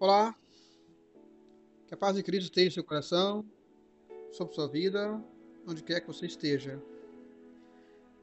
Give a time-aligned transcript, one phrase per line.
[0.00, 0.32] Olá,
[1.88, 3.44] que a paz de Cristo esteja no seu coração,
[4.30, 5.20] sobre sua vida,
[5.66, 6.80] onde quer que você esteja.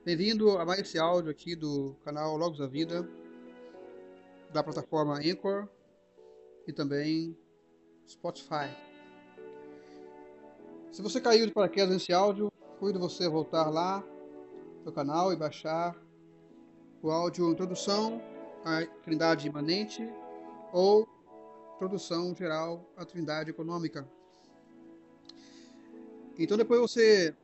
[0.05, 3.05] Bem-vindo a mais esse áudio aqui do canal Logos da Vida,
[4.53, 5.67] da plataforma Anchor
[6.65, 7.37] e também
[8.07, 8.73] Spotify.
[10.93, 12.49] Se você caiu de paraquedas nesse áudio,
[12.79, 14.01] cuido você voltar lá
[14.85, 15.93] no canal e baixar
[17.01, 18.21] o áudio Introdução
[18.63, 20.09] à Trindade Imanente
[20.71, 21.14] ou
[21.75, 24.07] Introdução Geral à Trindade Econômica.
[26.39, 27.35] Então depois você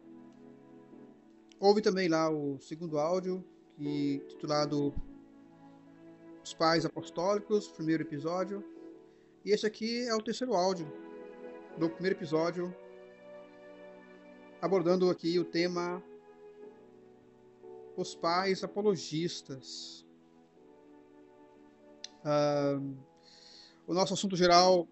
[1.59, 3.43] ouve também lá o segundo áudio,
[3.75, 4.93] que titulado
[6.41, 8.63] Os Pais Apostólicos, primeiro episódio.
[9.43, 10.87] E esse aqui é o terceiro áudio
[11.77, 12.73] do primeiro episódio,
[14.61, 16.01] abordando aqui o tema
[17.97, 20.05] Os Pais Apologistas.
[22.23, 23.10] Uh,
[23.91, 24.87] o nosso assunto geral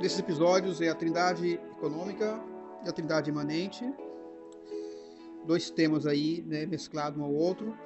[0.00, 2.42] desses episódios é a trindade econômica
[2.82, 3.84] e a trindade imanente.
[5.44, 7.76] Dois temas aí, né, mesclados um ao outro.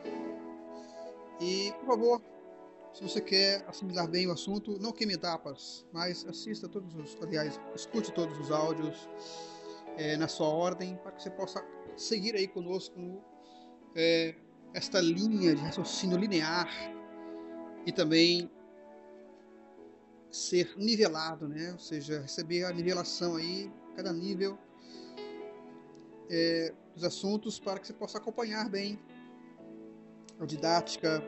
[1.41, 2.23] E, por favor,
[2.93, 7.61] se você quer assimilar bem o assunto, não queime etapas, mas assista todos os, aliás,
[7.75, 9.09] escute todos os áudios
[9.97, 13.21] é, na sua ordem, para que você possa seguir aí conosco
[13.97, 14.33] é,
[14.73, 16.69] esta linha de raciocínio linear
[17.85, 18.49] e também
[20.37, 21.73] ser nivelado, né?
[21.73, 24.59] Ou seja, receber a nivelação aí, cada nível
[26.29, 28.99] é, dos assuntos para que você possa acompanhar bem
[30.39, 31.23] a didática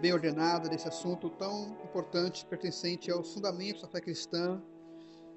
[0.00, 4.60] bem ordenada desse assunto tão importante, pertencente aos fundamentos da fé cristã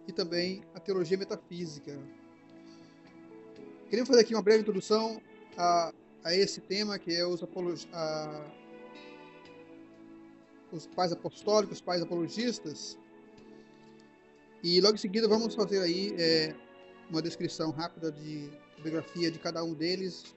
[0.08, 2.00] e também à teologia metafísica.
[3.88, 5.22] Queremos fazer aqui uma breve introdução
[5.56, 7.44] a, a esse tema que é os.
[10.72, 12.98] Os pais apostólicos, os pais apologistas.
[14.64, 16.56] E logo em seguida vamos fazer aí é,
[17.10, 18.50] uma descrição rápida de
[18.82, 20.36] biografia de cada um deles.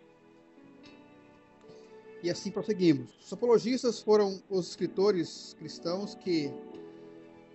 [2.22, 3.10] E assim prosseguimos.
[3.24, 6.52] Os apologistas foram os escritores cristãos que,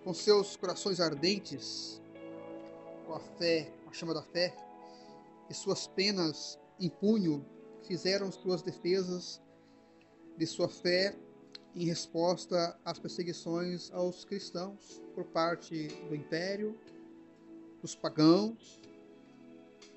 [0.02, 2.00] com seus corações ardentes,
[3.06, 4.54] com a fé, com a chama da fé,
[5.50, 7.44] e suas penas em punho,
[7.82, 9.40] fizeram suas defesas
[10.36, 11.14] de sua fé
[11.74, 16.78] em resposta às perseguições aos cristãos por parte do império,
[17.80, 18.80] dos pagãos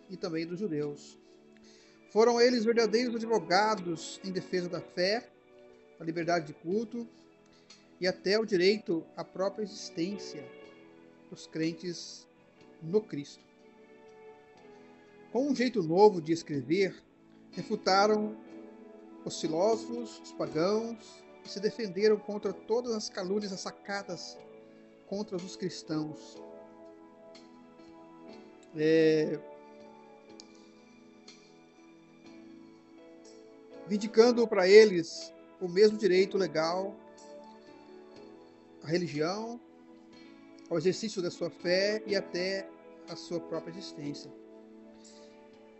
[0.10, 1.20] e também dos judeus.
[2.12, 5.30] Foram eles verdadeiros advogados em defesa da fé,
[6.00, 7.08] da liberdade de culto
[8.00, 10.44] e até o direito à própria existência
[11.30, 12.28] dos crentes
[12.82, 13.44] no Cristo.
[15.32, 16.96] Com um jeito novo de escrever,
[17.52, 18.36] refutaram
[19.26, 24.38] os filósofos, os pagãos se defenderam contra todas as calúnias assacadas
[25.08, 26.36] contra os cristãos.
[28.76, 29.40] É,
[33.88, 36.96] vindicando para eles o mesmo direito legal
[38.84, 39.60] à religião,
[40.70, 42.70] ao exercício da sua fé e até
[43.10, 44.32] à sua própria existência.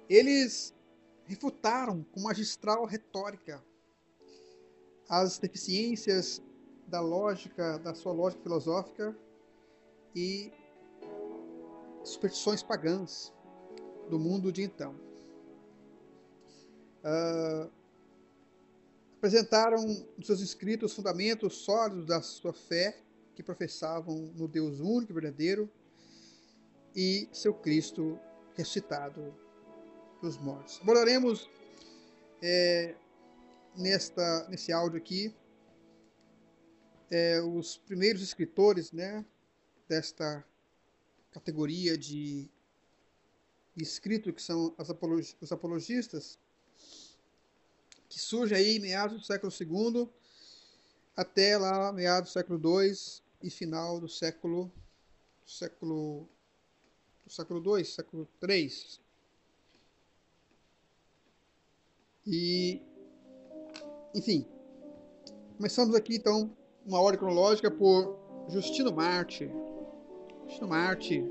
[0.10, 0.74] Eles
[1.26, 3.62] refutaram com magistral retórica
[5.10, 6.42] as deficiências
[6.88, 9.16] da lógica, da sua lógica filosófica
[10.16, 10.52] e
[12.04, 13.34] superstições pagãs
[14.10, 14.96] do mundo de então.
[17.04, 17.70] Uh,
[19.18, 19.84] apresentaram
[20.18, 22.98] nos seus escritos fundamentos sólidos da sua fé,
[23.36, 25.70] que professavam no Deus único e verdadeiro
[26.96, 28.20] e seu Cristo
[28.56, 29.34] ressuscitado
[30.22, 30.80] dos mortos.
[30.82, 31.48] Abordaremos
[32.42, 32.96] é,
[33.78, 35.34] nesta, nesse áudio aqui
[37.10, 39.26] é, os primeiros escritores né,
[39.88, 40.46] desta
[41.32, 42.50] categoria de,
[43.76, 46.40] escrito que são apolog, os apologistas,
[48.10, 50.10] que surge aí meados do século II
[51.16, 52.94] até lá meados do século II
[53.42, 54.72] e final do século
[55.46, 56.28] século
[57.26, 59.00] do século II, século III.
[62.26, 62.82] E
[64.18, 64.48] enfim,
[65.58, 66.52] começamos aqui então
[66.84, 68.18] uma ordem cronológica por
[68.50, 69.48] Justino Marte.
[70.48, 71.24] Justino Marte.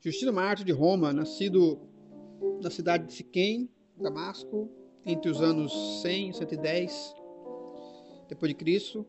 [0.00, 1.80] Justino Marte de Roma, nascido
[2.62, 4.70] na cidade de Siquém, Damasco,
[5.04, 5.72] entre os anos
[6.02, 7.16] 100 e 110
[8.28, 9.04] depois de Cristo.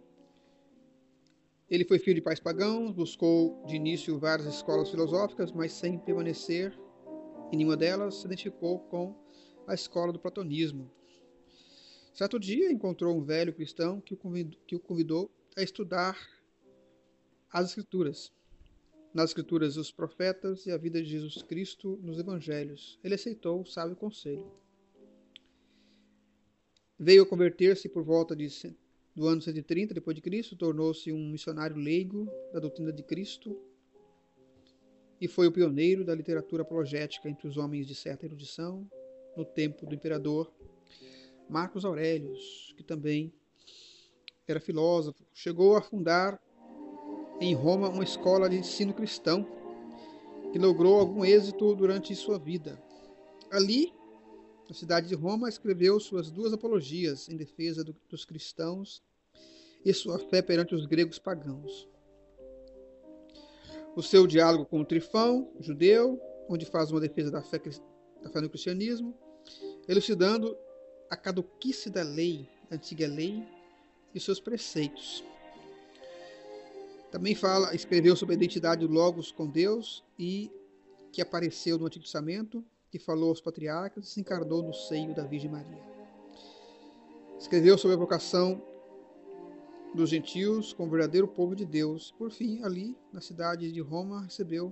[1.69, 6.75] Ele foi filho de pais pagãos, buscou de início várias escolas filosóficas, mas sem permanecer
[7.51, 9.28] em nenhuma delas, se identificou com
[9.69, 10.91] a escola do platonismo.
[12.11, 16.17] Certo dia encontrou um velho cristão que o convidou, que o convidou a estudar
[17.51, 18.31] as Escrituras.
[19.13, 22.99] Nas Escrituras, os profetas e a vida de Jesus Cristo nos Evangelhos.
[23.03, 24.51] Ele aceitou o sábio conselho.
[26.97, 28.47] Veio a converter-se por volta de,
[29.15, 33.55] do ano 130 depois de Cristo, tornou-se um missionário leigo da doutrina de Cristo
[35.21, 38.89] e foi o pioneiro da literatura apologética entre os homens de certa erudição
[39.39, 40.51] no tempo do imperador
[41.49, 43.33] Marcos Aurelius, que também
[44.47, 45.23] era filósofo.
[45.33, 46.39] Chegou a fundar
[47.39, 49.47] em Roma uma escola de ensino cristão
[50.51, 52.81] que logrou algum êxito durante sua vida.
[53.49, 53.93] Ali
[54.69, 59.01] na cidade de Roma, escreveu suas duas apologias em defesa do, dos cristãos
[59.83, 61.89] e sua fé perante os gregos pagãos.
[63.95, 67.59] O seu diálogo com o Trifão, judeu, onde faz uma defesa da fé,
[68.21, 69.17] da fé no cristianismo,
[69.89, 70.55] elucidando
[71.09, 73.43] a caduquice da lei, antiga lei
[74.13, 75.23] e seus preceitos.
[77.11, 80.51] Também fala, escreveu sobre a identidade do Logos com Deus e
[81.11, 85.23] que apareceu no Antigo Testamento que falou aos patriarcas e se encarnou no seio da
[85.23, 85.83] Virgem Maria.
[87.39, 88.61] Escreveu sobre a vocação
[89.95, 92.11] dos gentios como verdadeiro povo de Deus.
[92.11, 94.71] Por fim, ali, na cidade de Roma, recebeu,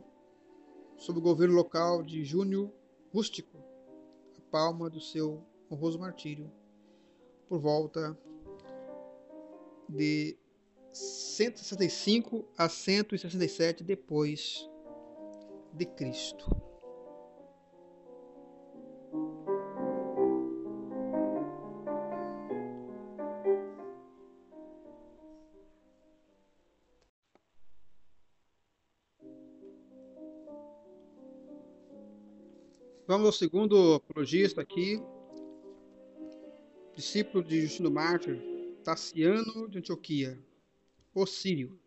[0.96, 2.72] sob o governo local de Júnior
[3.12, 3.57] Rústico,
[4.52, 6.52] palma do seu honroso martírio,
[7.48, 8.18] por volta
[9.90, 10.38] de
[10.92, 14.70] 165 a 167 depois
[15.74, 16.50] de Cristo.
[33.08, 35.02] Vamos ao segundo apologista aqui,
[36.94, 38.38] discípulo de Justino Mártir,
[38.84, 40.38] Tassiano de Antioquia,
[41.26, 41.80] Sírio.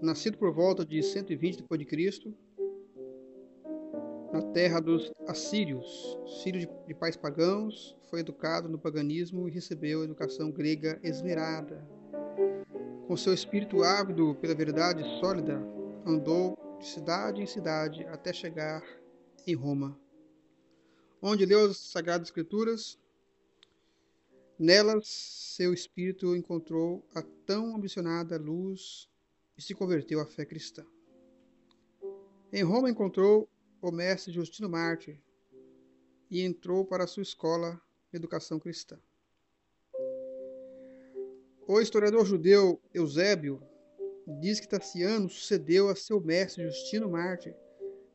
[0.00, 2.34] Nascido por volta de 120 d.C.,
[4.32, 10.04] na terra dos assírios, de, de pais pagãos, foi educado no paganismo e recebeu a
[10.04, 11.86] educação grega esmerada.
[13.06, 15.60] Com seu espírito ávido pela verdade sólida,
[16.06, 18.82] andou de cidade em cidade até chegar
[19.46, 19.98] em Roma,
[21.20, 22.98] onde leu as Sagradas Escrituras.
[24.58, 29.08] Nelas, seu espírito encontrou a tão ambicionada luz
[29.56, 30.84] e se converteu à fé cristã.
[32.52, 33.48] Em Roma encontrou
[33.80, 35.18] o mestre Justino Mártir
[36.30, 38.98] e entrou para sua escola de educação cristã.
[41.66, 43.62] O historiador judeu Eusébio
[44.40, 47.54] diz que Tassiano sucedeu a seu mestre Justino Mártir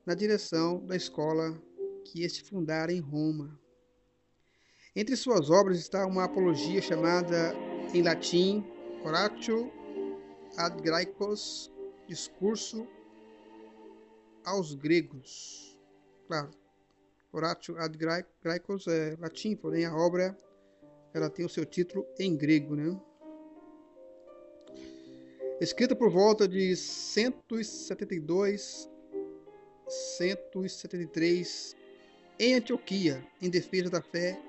[0.06, 1.60] na direção da escola
[2.04, 3.60] que este fundara em Roma.
[4.96, 7.54] Entre suas obras está uma apologia chamada
[7.94, 8.64] em latim
[9.04, 9.72] Oratio
[10.58, 11.72] ad Graecos,
[12.08, 12.88] discurso
[14.46, 15.78] aos gregos.
[16.28, 16.52] Claro,
[17.32, 17.98] Oratio ad
[18.42, 20.36] Graecos é latim, porém a obra
[21.14, 23.00] ela tem o seu título em grego, né?
[25.62, 28.90] Escrita por volta de 172
[29.88, 31.76] 173
[32.40, 34.40] em Antioquia, em defesa da fé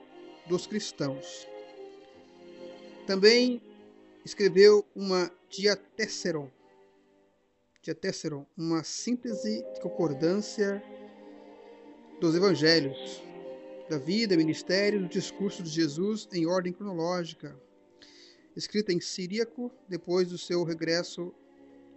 [0.48, 1.46] dos cristãos.
[3.06, 3.62] Também
[4.24, 6.50] escreveu uma Diatessaron,
[7.82, 10.82] Diatessaron, uma síntese de concordância
[12.20, 13.22] dos evangelhos,
[13.88, 17.56] da vida, ministério, do discurso de Jesus em ordem cronológica,
[18.56, 21.32] escrita em siríaco depois do seu regresso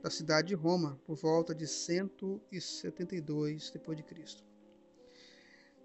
[0.01, 4.38] da cidade de Roma, por volta de 172 d.C.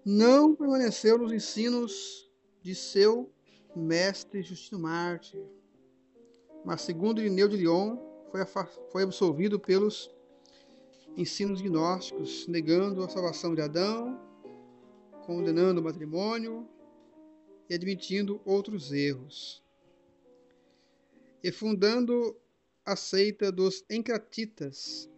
[0.05, 2.31] Não permaneceu nos ensinos
[2.61, 3.31] de seu
[3.75, 5.37] mestre Justino Marte,
[6.63, 7.97] mas segundo Irineu de Lyon,
[8.31, 8.41] foi,
[8.91, 10.09] foi absolvido pelos
[11.17, 14.19] ensinos gnósticos, negando a salvação de Adão,
[15.25, 16.67] condenando o matrimônio
[17.69, 19.63] e admitindo outros erros.
[21.43, 22.35] E fundando
[22.85, 25.09] a seita dos encratitas.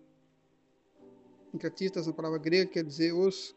[1.54, 3.54] Encratitas, na palavra grega, quer dizer os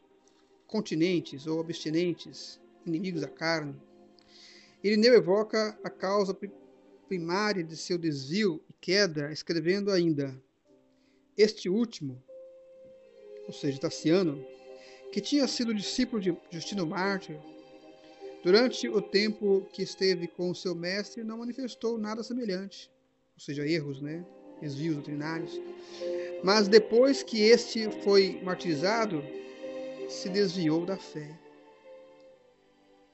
[0.67, 3.81] continentes ou abstinentes, inimigos da carne.
[4.83, 6.37] Irineu evoca a causa
[7.07, 10.35] primária de seu desvio e queda, escrevendo ainda:
[11.37, 12.21] Este último,
[13.47, 14.45] ou seja, Tassiano,
[15.13, 17.39] que tinha sido discípulo de Justino Mártir,
[18.43, 22.91] durante o tempo que esteve com seu mestre, não manifestou nada semelhante
[23.41, 24.23] ou seja, erros, né?
[24.61, 25.59] desvios doutrinários.
[26.45, 29.25] Mas depois que este foi martirizado,
[30.11, 31.39] se desviou da fé.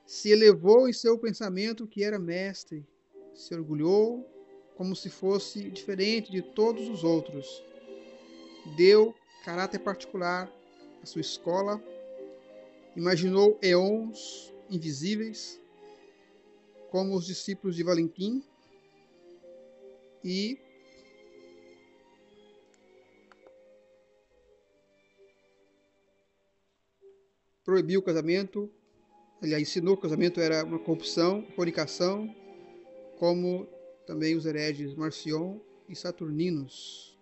[0.05, 2.85] se elevou em seu pensamento que era mestre,
[3.35, 4.25] se orgulhou
[4.77, 7.63] como se fosse diferente de todos os outros.
[8.77, 9.15] Deu
[9.45, 10.53] caráter particular
[11.03, 11.83] à sua escola,
[12.97, 15.61] imaginou eons invisíveis,
[16.91, 18.45] como os discípulos de Valentim,
[20.27, 20.59] e
[27.65, 28.69] proibiu o casamento,
[29.41, 32.35] aliás, ensinou que o casamento era uma corrupção, fornicação,
[33.21, 33.69] como
[34.05, 37.17] também os hereges Marcion e Saturninos.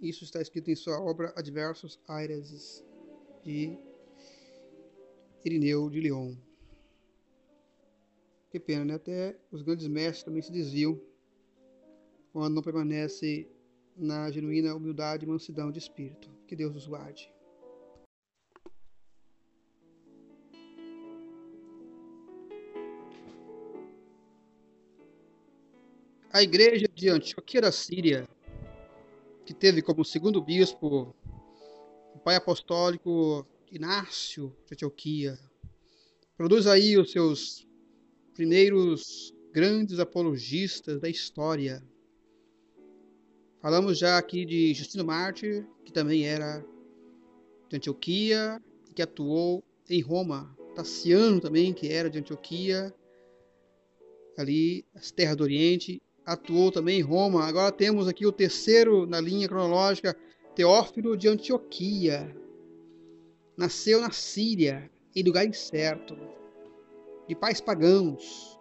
[0.00, 2.84] Isso está escrito em sua obra Adversos Aires
[3.42, 3.76] de
[5.44, 6.36] Irineu de Lyon.
[8.48, 8.94] Que pena, né?
[8.94, 11.00] Até os grandes mestres também se desviam
[12.32, 13.46] quando não permanece
[13.96, 16.30] na genuína humildade e mansidão de espírito.
[16.46, 17.30] Que Deus os guarde.
[26.32, 28.26] A igreja de Antioquia da Síria,
[29.44, 31.14] que teve como segundo bispo
[32.14, 35.38] o pai apostólico Inácio de Antioquia,
[36.34, 37.68] produz aí os seus
[38.32, 41.82] primeiros grandes apologistas da história.
[43.62, 46.66] Falamos já aqui de Justino Mártir, que também era
[47.68, 48.60] de Antioquia
[48.92, 50.52] que atuou em Roma.
[50.74, 52.92] Tassiano também, que era de Antioquia,
[54.36, 57.44] ali, as terras do Oriente, atuou também em Roma.
[57.44, 60.16] Agora temos aqui o terceiro na linha cronológica,
[60.56, 62.34] Teófilo de Antioquia.
[63.56, 66.16] Nasceu na Síria, em lugar incerto,
[67.28, 68.58] de pais pagãos.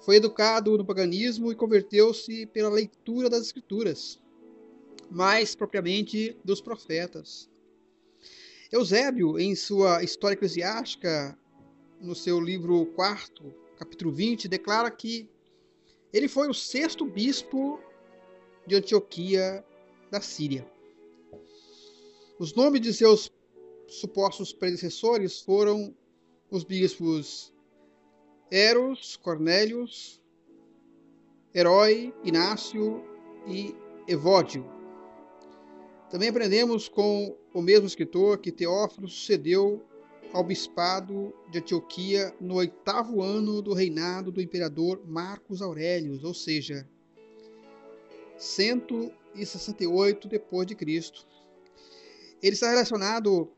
[0.00, 4.20] Foi educado no paganismo e converteu-se pela leitura das Escrituras,
[5.10, 7.50] mais propriamente dos profetas.
[8.70, 11.38] Eusébio, em sua História Eclesiástica,
[12.00, 15.28] no seu livro 4, capítulo 20, declara que
[16.12, 17.80] ele foi o sexto bispo
[18.66, 19.64] de Antioquia
[20.10, 20.70] da Síria.
[22.38, 23.32] Os nomes de seus
[23.88, 25.94] supostos predecessores foram
[26.50, 27.52] os bispos
[28.50, 30.22] Eros, Cornélios,
[31.54, 33.04] Herói, Inácio
[33.46, 33.74] e
[34.06, 34.64] Evódio.
[36.10, 39.84] Também aprendemos com o mesmo escritor que Teófilo sucedeu
[40.32, 46.88] ao bispado de Antioquia no oitavo ano do reinado do imperador Marcos Aurélio, ou seja,
[48.36, 51.26] 168 depois de Cristo.
[52.42, 53.50] Ele está relacionado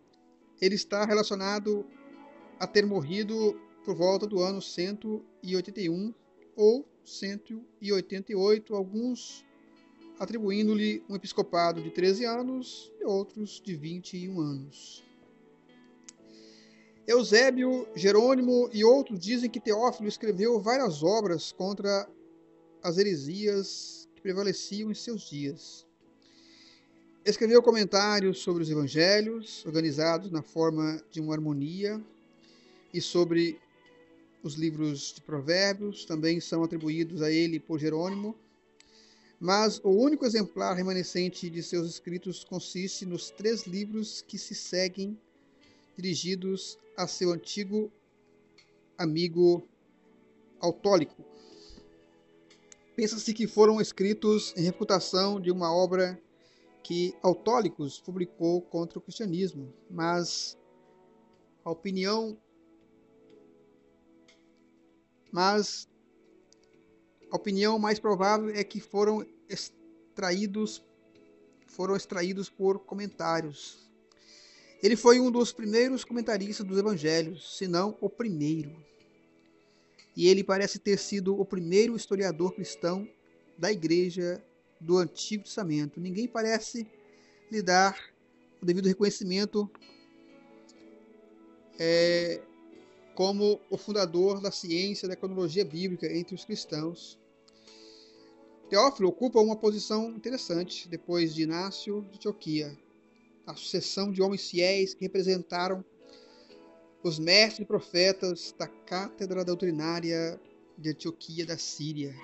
[0.60, 1.86] ele está relacionado
[2.58, 6.14] a ter morrido por volta do ano 181
[6.56, 9.44] ou 188, alguns
[10.18, 15.02] atribuindo-lhe um episcopado de 13 anos e outros de 21 anos.
[17.06, 22.08] Eusébio, Jerônimo e outros dizem que Teófilo escreveu várias obras contra
[22.82, 25.86] as heresias que prevaleciam em seus dias.
[27.24, 32.00] Escreveu comentários sobre os evangelhos, organizados na forma de uma harmonia,
[32.92, 33.58] e sobre
[34.42, 38.34] os livros de Provérbios, também são atribuídos a ele por Jerônimo.
[39.38, 45.18] Mas o único exemplar remanescente de seus escritos consiste nos três livros que se seguem
[45.96, 47.90] dirigidos a seu antigo
[48.98, 49.66] amigo
[50.60, 51.24] Autólico.
[52.94, 56.20] Pensa-se que foram escritos em reputação de uma obra
[56.82, 60.58] que Autólicos publicou contra o cristianismo, mas
[61.64, 62.36] a opinião
[65.32, 65.88] mas
[67.30, 70.82] a opinião mais provável é que foram extraídos
[71.66, 73.90] foram extraídos por comentários
[74.82, 78.74] ele foi um dos primeiros comentaristas dos evangelhos, se não o primeiro.
[80.16, 83.06] E ele parece ter sido o primeiro historiador cristão
[83.58, 84.42] da igreja
[84.80, 86.00] do Antigo Testamento.
[86.00, 86.86] Ninguém parece
[87.52, 87.94] lhe dar
[88.60, 89.70] o devido reconhecimento
[91.78, 92.42] é,
[93.14, 97.18] como o fundador da ciência da cronologia bíblica entre os cristãos.
[98.68, 102.76] Teófilo ocupa uma posição interessante depois de Inácio de Antioquia
[103.50, 105.84] a sucessão de homens fiéis que representaram
[107.02, 110.40] os mestres e profetas da cátedra doutrinária
[110.76, 112.14] de Antioquia da Síria,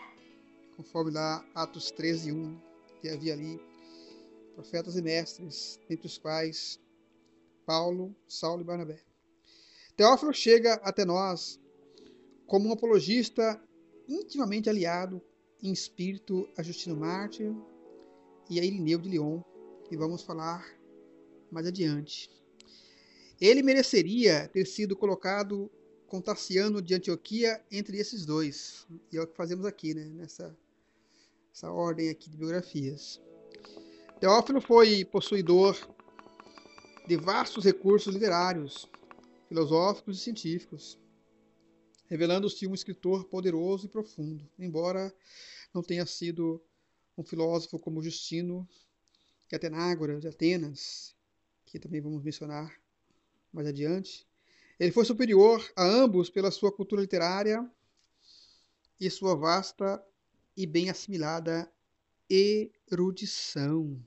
[0.77, 2.61] conforme lá Atos 13, 1,
[3.01, 3.61] que havia ali
[4.55, 6.79] profetas e mestres, entre os quais
[7.65, 9.16] Paulo, Saulo e Barnabé.
[9.97, 11.59] Teófilo chega até nós
[12.47, 13.61] como um apologista
[14.07, 15.23] intimamente aliado
[15.63, 17.53] em espírito a Justino Mártir
[18.49, 19.41] e a Irineu de Lyon,
[19.91, 20.65] e vamos falar
[21.51, 22.31] mais adiante.
[23.41, 25.71] Ele mereceria ter sido colocado
[26.07, 28.87] Contaciano de Antioquia entre esses dois.
[29.11, 30.05] E é o que fazemos aqui, né?
[30.05, 30.57] Nessa
[31.53, 33.19] essa ordem aqui de biografias.
[34.21, 35.75] Teófilo foi possuidor
[37.09, 38.87] de vastos recursos literários,
[39.49, 40.99] filosóficos e científicos,
[42.07, 45.15] revelando-se um escritor poderoso e profundo, embora
[45.73, 46.63] não tenha sido
[47.17, 48.69] um filósofo como Justino
[49.51, 51.15] e Atenágoras de Atenas,
[51.65, 52.75] que também vamos mencionar
[53.53, 54.27] mais adiante.
[54.79, 57.69] Ele foi superior a ambos pela sua cultura literária
[59.01, 60.05] e sua vasta
[60.57, 61.71] e bem assimilada
[62.29, 64.03] erudição.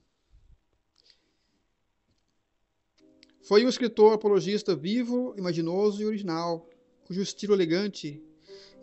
[3.49, 6.69] Foi um escritor apologista vivo, imaginoso e original,
[7.07, 8.23] cujo estilo elegante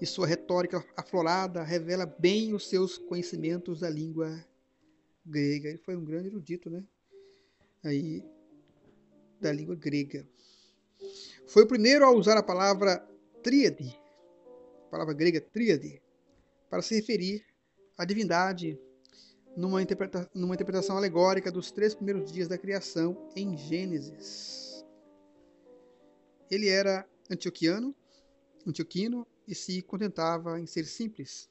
[0.00, 4.44] e sua retórica aflorada revela bem os seus conhecimentos da língua
[5.24, 5.68] grega.
[5.68, 6.82] Ele foi um grande erudito, né?
[7.84, 8.24] Aí
[9.40, 10.26] da língua grega.
[11.46, 13.08] Foi o primeiro a usar a palavra
[13.44, 13.96] tríade,
[14.88, 16.02] a palavra grega tríade,
[16.68, 17.46] para se referir
[17.96, 18.76] a divindade
[19.56, 24.84] numa, interpreta numa interpretação alegórica dos três primeiros dias da criação em Gênesis.
[26.50, 27.94] Ele era antioquiano,
[28.66, 31.48] antioquino e se contentava em ser simples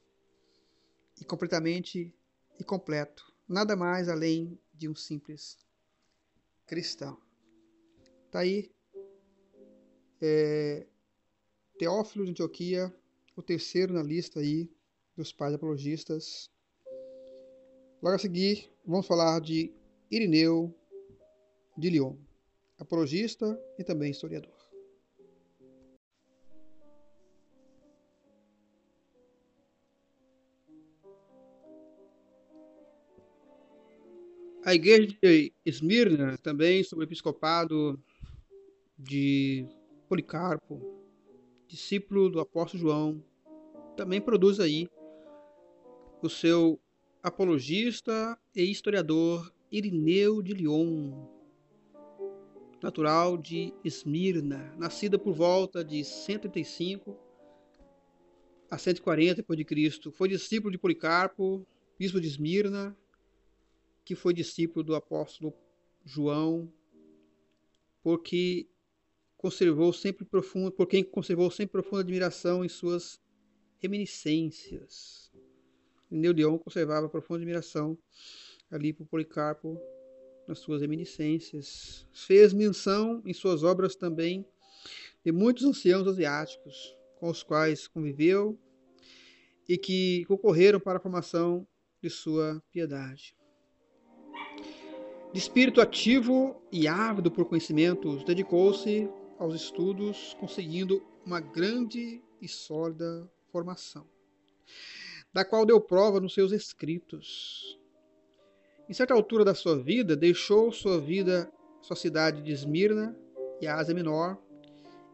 [1.20, 2.14] e completamente
[2.58, 5.58] e completo, nada mais além de um simples
[6.66, 7.20] cristão.
[8.30, 8.70] Tá aí
[10.20, 10.86] é,
[11.78, 12.94] Teófilo de Antioquia,
[13.34, 14.70] o terceiro na lista aí
[15.16, 16.50] dos pais apologistas.
[18.02, 19.72] Logo a seguir, vamos falar de
[20.10, 20.74] Irineu
[21.76, 22.14] de Lyon,
[22.78, 24.54] apologista e também historiador.
[34.62, 37.98] A igreja de Esmirna, também sob o episcopado
[38.98, 39.66] de
[40.08, 40.82] Policarpo,
[41.66, 43.24] discípulo do apóstolo João,
[43.96, 44.86] também produz aí
[46.22, 46.78] o seu
[47.26, 51.26] apologista e historiador Irineu de Lyon,
[52.80, 57.18] natural de Esmirna, nascida por volta de 135
[58.70, 60.12] a 140 d.C.
[60.12, 61.66] Foi discípulo de Policarpo,
[61.98, 62.96] bispo de Esmirna,
[64.04, 65.52] que foi discípulo do apóstolo
[66.04, 66.72] João,
[68.04, 68.68] porque
[69.36, 73.20] conservou sempre profundo, por quem conservou sempre profunda admiração em suas
[73.78, 75.25] reminiscências.
[76.10, 77.98] Neudeon conservava profunda admiração
[78.70, 79.80] ali por Policarpo
[80.46, 82.06] nas suas reminiscências.
[82.12, 84.46] Fez menção em suas obras também
[85.24, 88.58] de muitos anciãos asiáticos com os quais conviveu
[89.68, 91.66] e que concorreram para a formação
[92.00, 93.36] de sua piedade.
[95.32, 103.28] De espírito ativo e ávido por conhecimentos, dedicou-se aos estudos, conseguindo uma grande e sólida
[103.50, 104.06] formação
[105.36, 107.78] da qual deu prova nos seus escritos.
[108.88, 113.14] Em certa altura da sua vida, deixou sua vida, sua cidade de Esmirna
[113.60, 114.38] e a Ásia Menor,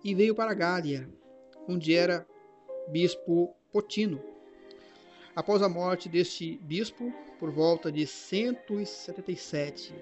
[0.05, 1.11] e veio para a Gália,
[1.69, 2.25] onde era
[2.87, 4.23] bispo Potino.
[5.35, 9.93] Após a morte deste bispo, por volta de 177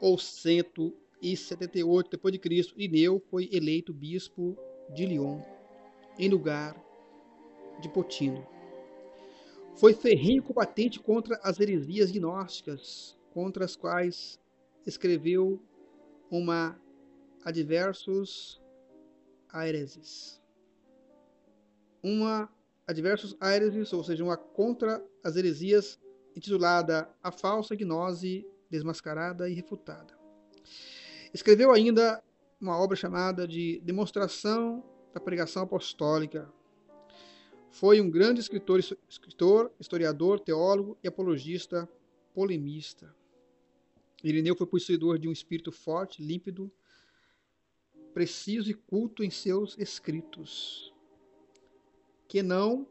[0.00, 4.58] ou 178 depois de Cristo, Ineu foi eleito bispo
[4.92, 5.40] de Lyon,
[6.18, 6.87] em lugar
[7.80, 8.46] de Potino.
[9.76, 14.40] Foi ferrinho combatente contra as heresias gnósticas, contra as quais
[14.84, 15.62] escreveu
[16.30, 16.80] uma
[17.44, 18.60] Adversus
[19.48, 20.40] Aereses.
[22.02, 22.52] Uma
[22.86, 26.00] Adversus Aereses, ou seja, uma contra as heresias,
[26.34, 30.18] intitulada A Falsa Gnose Desmascarada e Refutada.
[31.32, 32.22] Escreveu ainda
[32.60, 36.52] uma obra chamada de Demonstração da Pregação Apostólica,
[37.78, 41.88] foi um grande escritor, escritor, historiador, teólogo e apologista
[42.34, 43.14] polemista.
[44.22, 46.68] Irineu foi possuidor de um espírito forte, límpido,
[48.12, 50.92] preciso e culto em seus escritos,
[52.26, 52.84] que não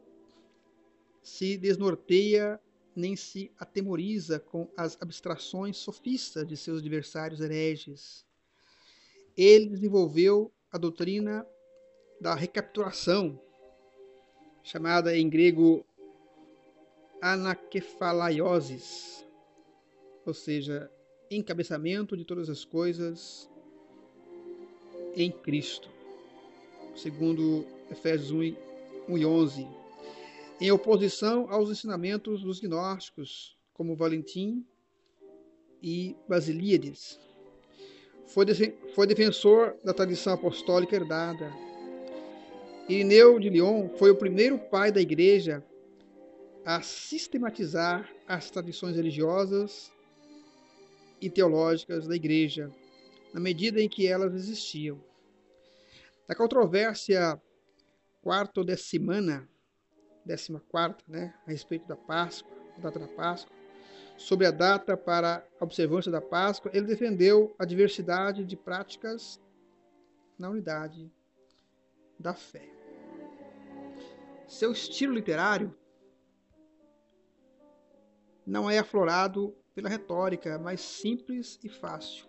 [1.22, 2.58] se desnorteia
[2.96, 8.24] nem se atemoriza com as abstrações sofistas de seus adversários hereges.
[9.36, 11.46] Ele desenvolveu a doutrina
[12.18, 13.38] da recapitulação,
[14.62, 15.84] chamada em grego
[17.20, 19.24] anakephalaioses,
[20.24, 20.90] ou seja,
[21.30, 23.50] encabeçamento de todas as coisas
[25.14, 25.88] em Cristo,
[26.94, 28.54] segundo Efésios
[29.08, 29.66] 1 e 11,
[30.60, 34.64] em oposição aos ensinamentos dos gnósticos, como Valentim
[35.82, 37.18] e Basilíades.
[38.26, 38.44] foi,
[38.94, 41.67] foi defensor da tradição apostólica herdada.
[42.88, 45.62] Irineu de Lyon foi o primeiro pai da igreja
[46.64, 49.92] a sistematizar as tradições religiosas
[51.20, 52.72] e teológicas da igreja,
[53.34, 54.98] na medida em que elas existiam.
[56.26, 57.38] Da controvérsia
[58.22, 59.46] quarto decimana,
[60.24, 63.54] décima quarta, né, a respeito da Páscoa, a data da Páscoa,
[64.16, 69.38] sobre a data para a observância da Páscoa, ele defendeu a diversidade de práticas
[70.38, 71.12] na unidade
[72.18, 72.77] da fé.
[74.48, 75.74] Seu estilo literário
[78.46, 82.26] não é aflorado pela retórica, mas simples e fácil.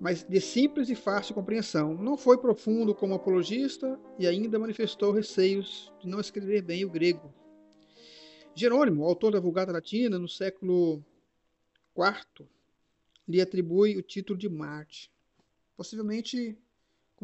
[0.00, 1.94] Mas de simples e fácil compreensão.
[1.94, 7.32] Não foi profundo como apologista e ainda manifestou receios de não escrever bem o grego.
[8.54, 11.04] Jerônimo, autor da Vulgata Latina, no século
[11.94, 12.48] IV,
[13.28, 15.12] lhe atribui o título de Marte,
[15.76, 16.58] possivelmente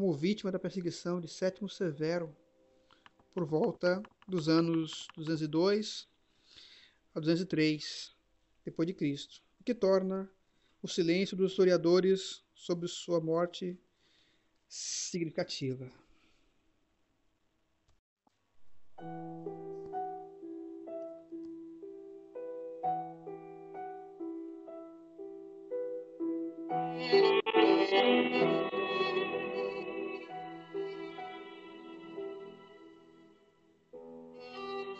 [0.00, 2.34] como vítima da perseguição de Sétimo Severo,
[3.34, 6.08] por volta dos anos 202
[7.14, 8.16] a 203
[8.64, 10.26] depois de Cristo, o que torna
[10.82, 13.78] o silêncio dos historiadores sobre sua morte
[14.66, 15.92] significativa.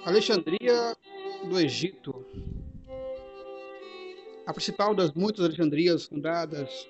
[0.04, 0.96] Alexandria
[1.44, 2.24] do Egito.
[4.46, 6.88] A principal das muitas Alexandrias fundadas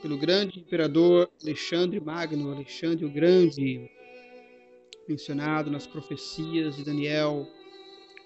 [0.00, 3.90] pelo grande imperador Alexandre Magno, Alexandre o Grande,
[5.06, 7.46] mencionado nas profecias de Daniel,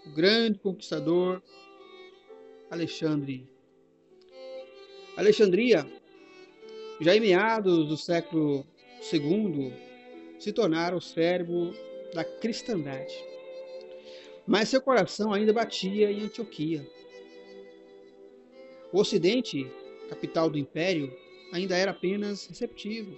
[0.07, 1.42] o grande conquistador
[2.71, 3.51] Alexandre.
[5.16, 5.85] Alexandria,
[7.01, 8.64] já em meados do século
[9.12, 9.73] II,
[10.38, 11.75] se tornara o cérebro
[12.14, 13.32] da cristandade
[14.46, 16.87] mas seu coração ainda batia em Antioquia.
[18.92, 19.70] O Ocidente,
[20.09, 21.12] capital do império,
[21.52, 23.16] ainda era apenas receptivo,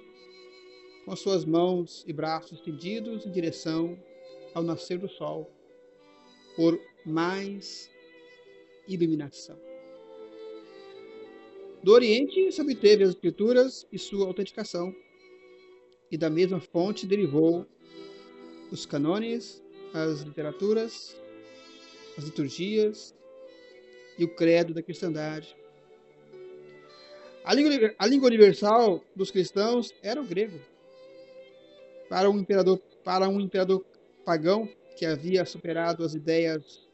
[1.05, 3.99] com suas mãos e braços estendidos em direção
[4.55, 5.51] ao nascer do sol,
[6.57, 7.91] por mais
[8.87, 9.59] iluminação.
[11.83, 14.95] Do Oriente se obteve as Escrituras e sua autenticação,
[16.11, 17.67] e da mesma fonte derivou
[18.71, 19.64] os canones
[19.95, 21.17] as literaturas,
[22.19, 23.15] as liturgias
[24.19, 25.57] e o credo da cristandade.
[27.45, 30.59] A língua, a língua universal dos cristãos era o grego.
[32.09, 33.85] Para um imperador, para um imperador
[34.25, 36.89] pagão que havia superado as ideias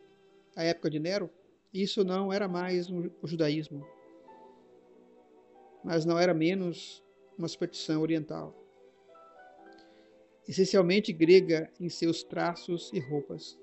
[0.54, 1.30] da época de Nero,
[1.72, 3.86] isso não era mais o judaísmo,
[5.84, 7.02] mas não era menos
[7.38, 8.59] uma superstição oriental
[10.50, 13.56] essencialmente grega em seus traços e roupas.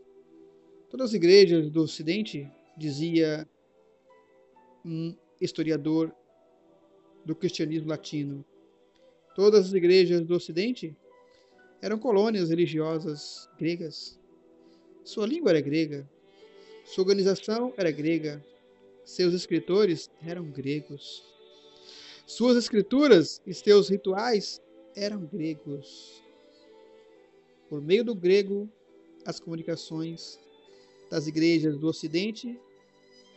[0.90, 3.46] Todas as igrejas do Ocidente, dizia
[4.86, 6.16] um historiador
[7.26, 8.46] do cristianismo latino,
[9.36, 10.96] todas as igrejas do Ocidente
[11.82, 14.18] eram colônias religiosas gregas.
[15.04, 16.10] Sua língua era grega,
[16.86, 18.42] sua organização era grega,
[19.04, 21.22] seus escritores eram gregos.
[22.26, 24.62] Suas escrituras e seus rituais
[24.96, 26.26] eram gregos.
[27.70, 28.70] Por meio do grego,
[29.26, 30.40] as comunicações
[31.10, 32.60] das igrejas do Ocidente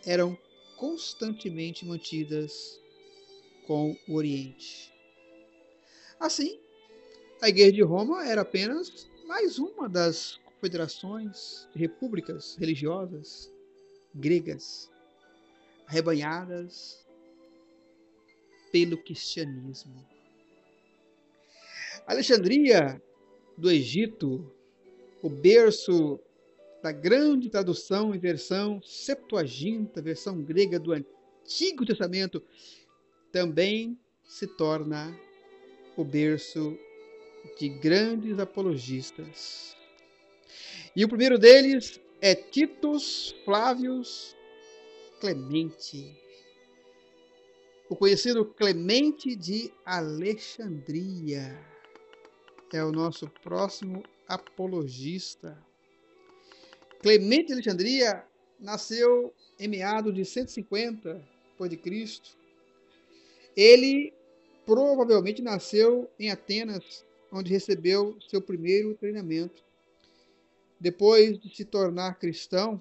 [0.04, 0.38] eram
[0.76, 2.80] constantemente mantidas
[3.66, 4.92] com o Oriente.
[6.18, 6.60] Assim,
[7.42, 13.52] a Igreja de Roma era apenas mais uma das confederações de repúblicas religiosas
[14.14, 14.90] gregas,
[15.86, 17.06] arrebanhadas
[18.70, 20.06] pelo cristianismo.
[22.06, 23.02] Alexandria
[23.61, 24.51] do Egito,
[25.23, 26.18] o berço
[26.83, 32.42] da grande tradução em versão Septuaginta, versão grega do Antigo Testamento,
[33.31, 35.14] também se torna
[35.94, 36.75] o berço
[37.59, 39.77] de grandes apologistas.
[40.96, 44.35] E o primeiro deles é Titus Flávios
[45.20, 46.18] Clemente,
[47.90, 51.69] o conhecido Clemente de Alexandria
[52.76, 55.56] é o nosso próximo apologista.
[57.00, 58.24] Clemente de Alexandria
[58.59, 61.22] nasceu em meados de 150
[61.68, 62.20] d.C.
[63.56, 64.12] Ele
[64.64, 69.62] provavelmente nasceu em Atenas, onde recebeu seu primeiro treinamento.
[70.78, 72.80] Depois de se tornar cristão,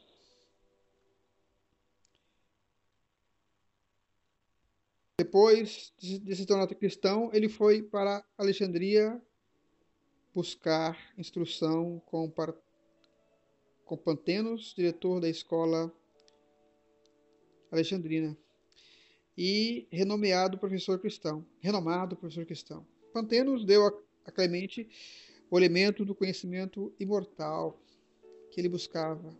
[5.19, 9.21] Depois de se tornar cristão, ele foi para Alexandria
[10.33, 12.31] buscar instrução com,
[13.85, 15.91] com Pantenos, diretor da escola
[17.71, 18.37] alexandrina,
[19.37, 22.85] e renomeado professor cristão, renomado professor cristão.
[23.13, 23.85] Pantenos deu
[24.25, 24.87] a Clemente
[25.49, 27.79] o elemento do conhecimento imortal
[28.51, 29.35] que ele buscava.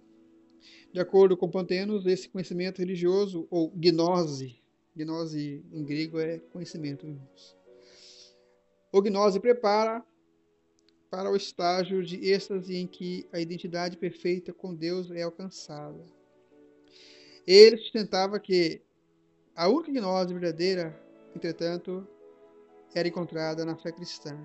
[0.91, 4.59] De acordo com Pantenos, esse conhecimento religioso, ou gnose,
[4.95, 7.05] gnose em grego é conhecimento.
[8.91, 10.03] O gnose prepara
[11.09, 16.05] para o estágio de êxtase em que a identidade perfeita com Deus é alcançada.
[17.47, 18.81] Ele sustentava que
[19.55, 20.97] a única gnose verdadeira,
[21.35, 22.07] entretanto,
[22.93, 24.37] era encontrada na fé cristã.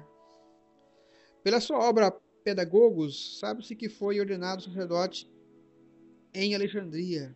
[1.42, 2.10] Pela sua obra
[2.42, 5.30] Pedagogos, sabe-se que foi ordenado sacerdote
[6.32, 7.34] em Alexandria.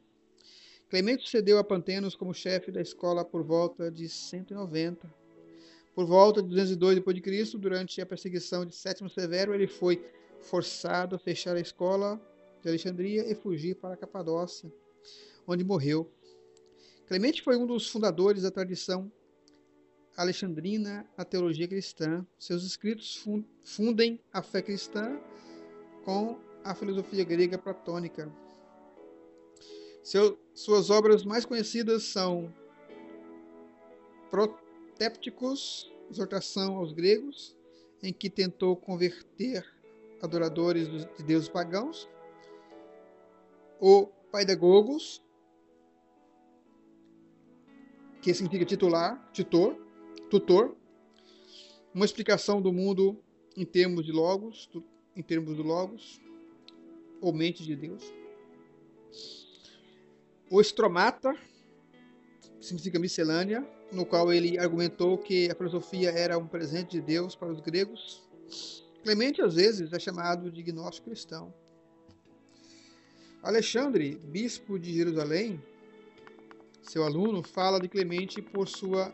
[0.88, 5.08] Clemente sucedeu a Pantenos como chefe da escola por volta de 190.
[5.98, 10.08] Por volta de 202 d.C., durante a perseguição de Sétimo Severo, ele foi
[10.38, 12.20] forçado a fechar a escola
[12.62, 14.72] de Alexandria e fugir para a Capadócia,
[15.44, 16.08] onde morreu.
[17.08, 19.10] Clemente foi um dos fundadores da tradição
[20.16, 22.24] alexandrina a teologia cristã.
[22.38, 23.20] Seus escritos
[23.64, 25.20] fundem a fé cristã
[26.04, 28.32] com a filosofia grega platônica.
[30.04, 32.54] Seu, suas obras mais conhecidas são
[34.98, 37.56] Protépticos, exortação aos gregos,
[38.02, 39.64] em que tentou converter
[40.20, 42.08] adoradores de deuses pagãos,
[43.80, 45.22] o Paidagogos,
[48.20, 49.78] que significa titular, tutor,
[50.28, 50.76] tutor,
[51.94, 53.22] uma explicação do mundo
[53.56, 54.68] em termos de logos,
[55.14, 56.20] em termos do logos,
[57.20, 58.02] ou mente de Deus.
[60.50, 61.38] O estromata,
[62.58, 67.34] que significa miscelânea, no qual ele argumentou que a filosofia era um presente de Deus
[67.34, 68.22] para os gregos.
[69.02, 71.52] Clemente, às vezes, é chamado de gnóstico cristão.
[73.42, 75.62] Alexandre, bispo de Jerusalém,
[76.82, 79.12] seu aluno, fala de Clemente por sua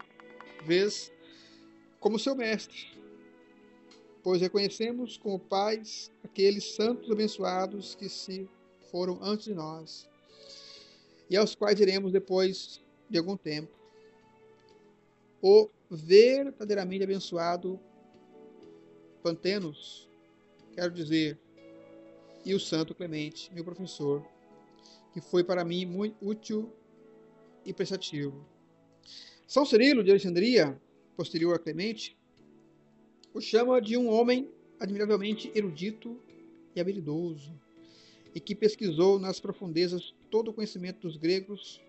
[0.64, 1.12] vez
[2.00, 2.86] como seu mestre,
[4.22, 8.48] pois reconhecemos como pais aqueles santos abençoados que se
[8.90, 10.08] foram antes de nós
[11.28, 13.83] e aos quais iremos depois de algum tempo.
[15.46, 17.78] O verdadeiramente abençoado
[19.22, 20.08] Pantenos,
[20.72, 21.38] quero dizer,
[22.46, 24.26] e o Santo Clemente, meu professor,
[25.12, 26.72] que foi para mim muito útil
[27.62, 28.42] e prestativo.
[29.46, 30.80] São Cirilo de Alexandria,
[31.14, 32.16] posterior a Clemente,
[33.34, 36.18] o chama de um homem admiravelmente erudito
[36.74, 37.52] e habilidoso,
[38.34, 41.82] e que pesquisou nas profundezas todo o conhecimento dos gregos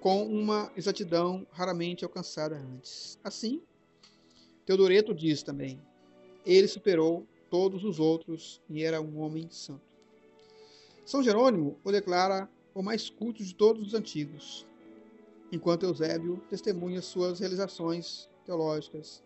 [0.00, 3.18] com uma exatidão raramente alcançada antes.
[3.22, 3.62] Assim,
[4.64, 5.80] Teodoreto diz também:
[6.44, 9.82] ele superou todos os outros e era um homem santo.
[11.04, 14.66] São Jerônimo o declara o mais culto de todos os antigos,
[15.50, 19.22] enquanto Eusébio testemunha suas realizações teológicas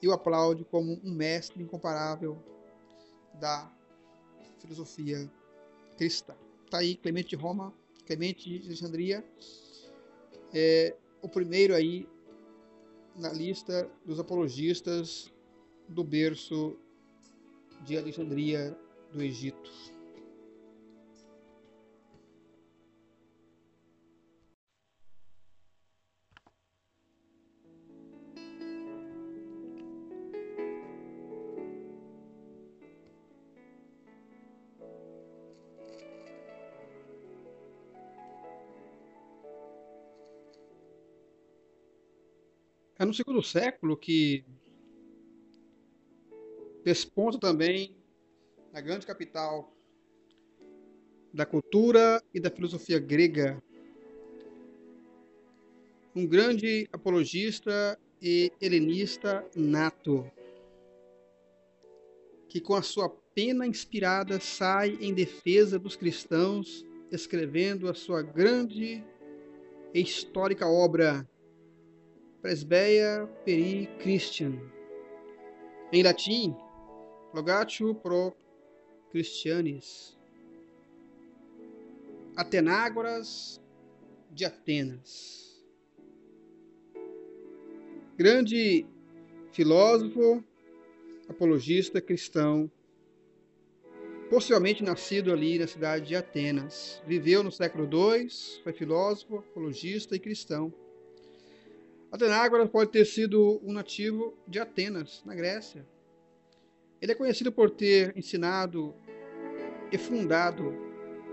[0.00, 2.38] e o aplaude como um mestre incomparável
[3.34, 3.70] da
[4.58, 5.30] filosofia
[5.96, 6.34] cristã.
[6.64, 9.24] Está aí Clemente de Roma, Clemente de Alexandria,
[10.54, 12.08] é o primeiro aí
[13.16, 15.32] na lista dos apologistas
[15.88, 16.76] do berço
[17.84, 18.76] de Alexandria
[19.12, 19.70] do Egito.
[43.16, 44.44] Segundo século que
[46.84, 47.96] desponta também
[48.72, 49.72] na grande capital
[51.32, 53.62] da cultura e da filosofia grega,
[56.14, 60.30] um grande apologista e helenista nato,
[62.48, 69.02] que com a sua pena inspirada sai em defesa dos cristãos, escrevendo a sua grande
[69.94, 71.26] e histórica obra
[72.46, 74.52] Presbeia Peri Christian.
[75.92, 76.54] Em latim,
[77.34, 78.32] Logatio pro
[79.10, 80.16] Christianis.
[82.36, 83.60] Atenágoras
[84.30, 85.60] de Atenas.
[88.16, 88.86] Grande
[89.50, 90.40] filósofo,
[91.28, 92.70] apologista cristão,
[94.30, 97.02] possivelmente nascido ali na cidade de Atenas.
[97.08, 98.28] Viveu no século II,
[98.62, 100.72] foi filósofo, apologista e cristão
[102.16, 105.86] Atenágoras pode ter sido um nativo de Atenas, na Grécia.
[106.98, 108.94] Ele é conhecido por ter ensinado
[109.92, 110.72] e fundado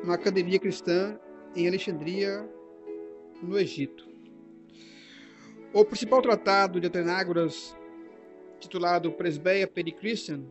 [0.03, 1.17] uma academia cristã
[1.55, 2.45] em Alexandria,
[3.41, 4.05] no Egito.
[5.73, 7.73] O principal tratado de Atenágoras,
[8.59, 10.43] titulado Presbeia Perichristian,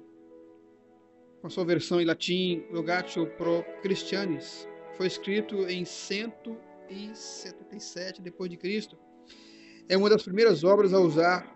[1.43, 4.67] com sua versão em latim Logatio Pro Christianis,
[4.97, 9.12] foi escrito em 177 d.C.
[9.89, 11.47] É uma das primeiras obras a usar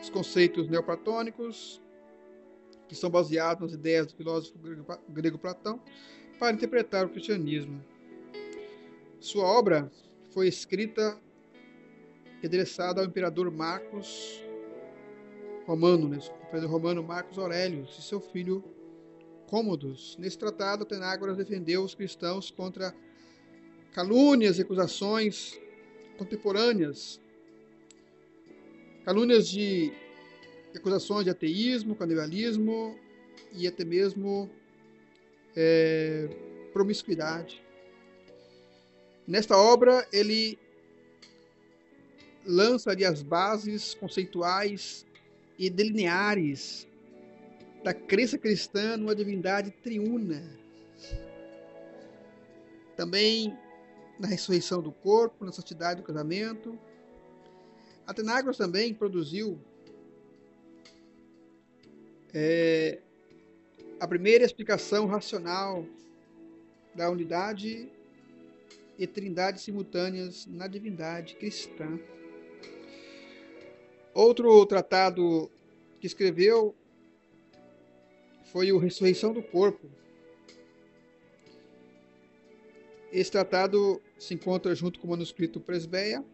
[0.00, 1.82] os conceitos neoplatônicos,
[2.86, 4.58] que são baseados nas ideias do filósofo
[5.08, 5.80] grego Platão,
[6.38, 7.82] para interpretar o cristianismo.
[9.18, 9.90] Sua obra
[10.30, 11.18] foi escrita
[12.42, 14.44] e endereçada ao imperador Marcos
[15.66, 16.18] Romano, né?
[16.18, 18.64] o imperador romano Marcos Aurelius e seu filho
[19.48, 20.16] cômodos.
[20.18, 22.94] Nesse tratado, Tenágoras defendeu os cristãos contra
[23.92, 25.58] calúnias e acusações
[26.16, 27.20] contemporâneas,
[29.08, 29.90] calúnias de
[30.76, 32.94] acusações de ateísmo, canibalismo
[33.54, 34.50] e até mesmo
[35.56, 36.28] é,
[36.74, 37.64] promiscuidade.
[39.26, 40.58] Nesta obra, ele
[42.44, 45.06] lança ali as bases conceituais
[45.58, 46.86] e delineares
[47.82, 50.42] da crença cristã numa divindade triuna.
[52.94, 53.56] Também
[54.20, 56.78] na ressurreição do corpo, na santidade do casamento.
[58.08, 59.60] Atenagros também produziu
[62.32, 63.02] é,
[64.00, 65.84] a primeira explicação racional
[66.94, 67.92] da unidade
[68.98, 72.00] e trindade simultâneas na divindade cristã.
[74.14, 75.50] Outro tratado
[76.00, 76.74] que escreveu
[78.50, 79.86] foi o Ressurreição do Corpo.
[83.12, 86.24] Esse tratado se encontra junto com o manuscrito Presbeia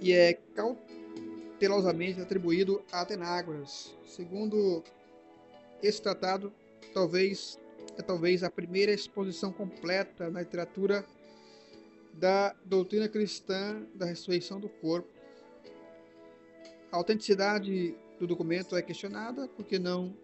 [0.00, 3.96] e é cautelosamente atribuído a Atenágoras.
[4.06, 4.82] Segundo
[5.82, 6.52] esse tratado,
[6.92, 7.58] talvez
[7.98, 11.04] é talvez a primeira exposição completa na literatura
[12.12, 15.08] da doutrina cristã da ressurreição do corpo.
[16.90, 20.14] A autenticidade do documento é questionada porque não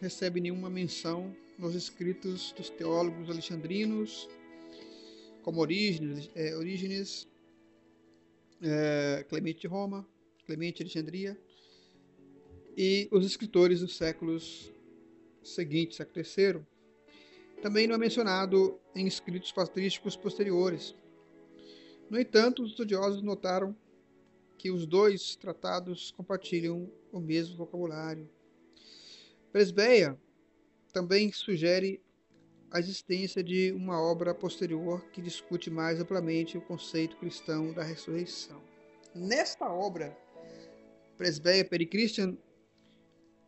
[0.00, 4.28] recebe nenhuma menção nos escritos dos teólogos alexandrinos,
[5.42, 7.26] como Orígenes, é, Orígenes
[8.62, 10.06] é, Clemente de Roma,
[10.46, 11.38] Clemente de Alexandria,
[12.76, 14.72] e os escritores dos séculos
[15.42, 16.60] seguintes, século III.
[17.62, 20.94] Também não é mencionado em escritos patrísticos posteriores.
[22.08, 23.76] No entanto, os estudiosos notaram
[24.56, 28.28] que os dois tratados compartilham o mesmo vocabulário,
[29.52, 30.18] Presbeia
[30.92, 32.02] também sugere
[32.70, 38.62] a existência de uma obra posterior que discute mais amplamente o conceito cristão da ressurreição.
[39.14, 40.16] Nesta obra,
[41.16, 42.36] Presbeia Perichristian,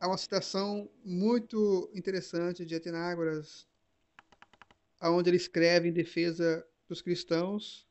[0.00, 3.68] há uma citação muito interessante de Atenágoras,
[5.02, 7.87] onde ele escreve em defesa dos cristãos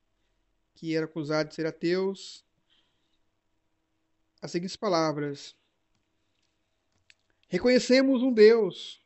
[0.73, 2.43] que eram acusados de ser ateus,
[4.41, 5.55] as seguintes palavras:
[7.47, 9.03] Reconhecemos um Deus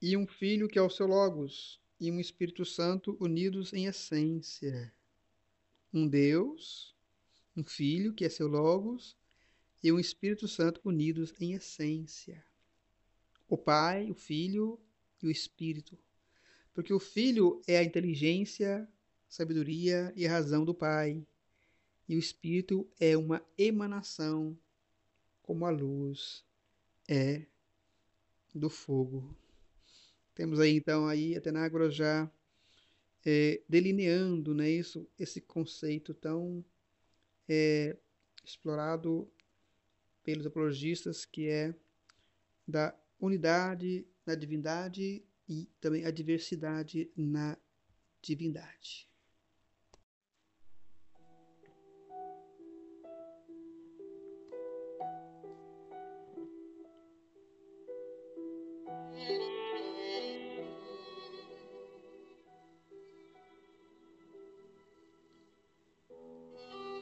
[0.00, 4.92] e um Filho que é o seu Logos, e um Espírito Santo unidos em essência.
[5.92, 6.94] Um Deus,
[7.56, 9.16] um Filho que é seu Logos,
[9.82, 12.44] e um Espírito Santo unidos em essência.
[13.48, 14.78] O Pai, o Filho
[15.22, 15.98] e o Espírito.
[16.72, 18.88] Porque o Filho é a inteligência,
[19.28, 21.26] sabedoria e razão do Pai.
[22.08, 24.56] E o Espírito é uma emanação,
[25.42, 26.44] como a luz
[27.08, 27.46] é
[28.54, 29.36] do fogo.
[30.38, 32.30] Temos aí então aí Atenágoras já
[33.26, 36.64] é, delineando né, isso, esse conceito tão
[37.48, 37.96] é,
[38.44, 39.28] explorado
[40.22, 41.74] pelos apologistas que é
[42.68, 47.58] da unidade na divindade e também a diversidade na
[48.22, 49.07] divindade.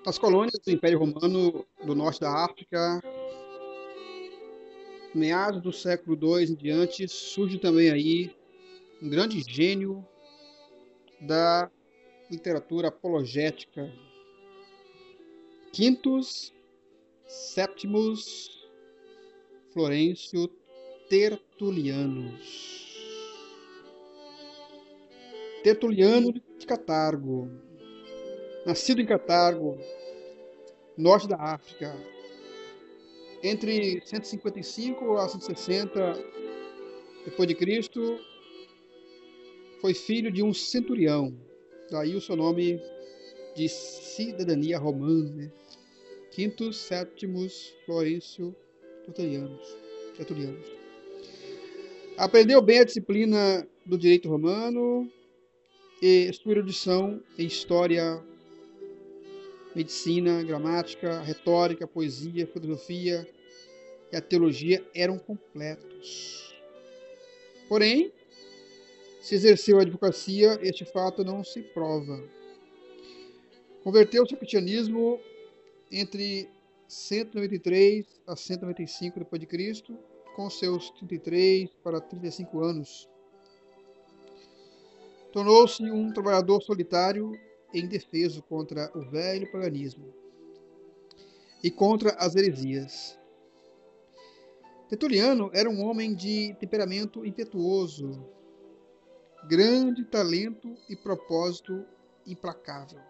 [0.07, 3.03] As colônias do Império Romano do norte da África,
[5.13, 8.33] meados do século II em diante, surge também aí
[9.03, 10.07] um grande gênio
[11.21, 11.69] da
[12.31, 13.93] literatura apologética,
[15.73, 16.55] Quintus
[17.27, 18.71] Septimus
[19.73, 20.47] Florencio
[21.11, 22.95] Tertulianus.
[25.65, 27.51] Tertuliano de Catargo,
[28.67, 29.79] nascido em Catargo
[30.99, 31.95] norte da África.
[33.43, 36.12] Entre 155 a 160
[37.25, 38.19] depois de Cristo,
[39.81, 41.33] foi filho de um centurião.
[41.91, 42.81] Daí o seu nome
[43.55, 45.53] de cidadania romana, né?
[46.33, 48.55] Quintus Sétimos Florencio.
[50.17, 50.67] Tertulianos.
[52.19, 55.09] Aprendeu bem a disciplina do direito romano
[56.03, 58.21] e sua erudição em história,
[59.77, 63.29] medicina, gramática, retórica, poesia, filosofia
[64.11, 66.57] e a teologia eram completos.
[67.68, 68.11] Porém,
[69.20, 72.24] se exerceu a advocacia, este fato não se prova.
[73.85, 75.20] Converteu-se ao cristianismo
[75.93, 76.49] entre
[76.89, 79.83] 193 a 195 d.C.,
[80.35, 83.09] com seus 33 para 35 anos.
[85.33, 87.39] Tornou-se um trabalhador solitário
[87.85, 90.12] indefeso contra o velho paganismo
[91.62, 93.18] e contra as heresias.
[94.89, 98.24] Tertuliano era um homem de temperamento impetuoso,
[99.49, 101.85] grande talento e propósito
[102.27, 103.01] implacável.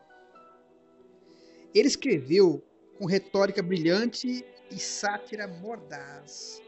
[1.75, 2.63] Ele escreveu
[2.99, 6.63] com retórica brilhante e sátira mordaz.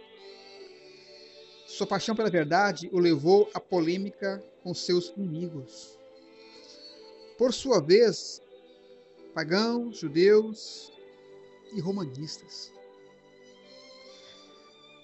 [1.66, 5.97] Sua paixão pela verdade o levou à polêmica com seus inimigos.
[7.38, 8.42] Por sua vez,
[9.32, 10.92] pagãos, judeus
[11.72, 12.72] e romanistas.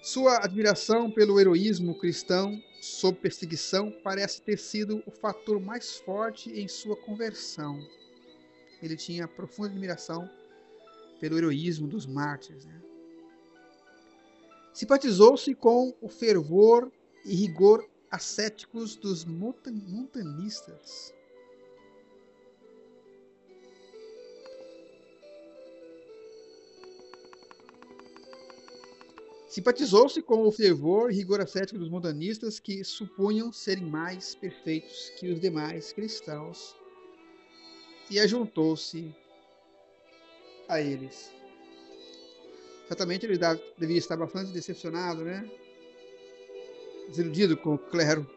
[0.03, 6.67] Sua admiração pelo heroísmo cristão sob perseguição parece ter sido o fator mais forte em
[6.67, 7.79] sua conversão.
[8.83, 10.29] Ele tinha profunda admiração
[11.21, 12.65] pelo heroísmo dos mártires.
[12.65, 12.81] Né?
[14.73, 16.91] Simpatizou-se com o fervor
[17.23, 21.13] e rigor ascéticos dos montanistas.
[29.55, 35.29] Simpatizou-se com o fervor e rigor ascético dos montanistas que supunham serem mais perfeitos que
[35.29, 36.75] os demais cristãos
[38.11, 39.15] e ajuntou-se
[40.67, 41.31] a eles.
[42.89, 43.39] Certamente ele
[43.77, 45.49] devia estar bastante decepcionado, né?
[47.07, 48.29] Desiludido com o clero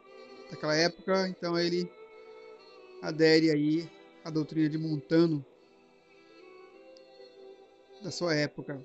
[0.48, 1.90] daquela época, então ele
[3.02, 3.90] adere aí
[4.24, 5.44] à doutrina de Montano
[8.04, 8.80] da sua época.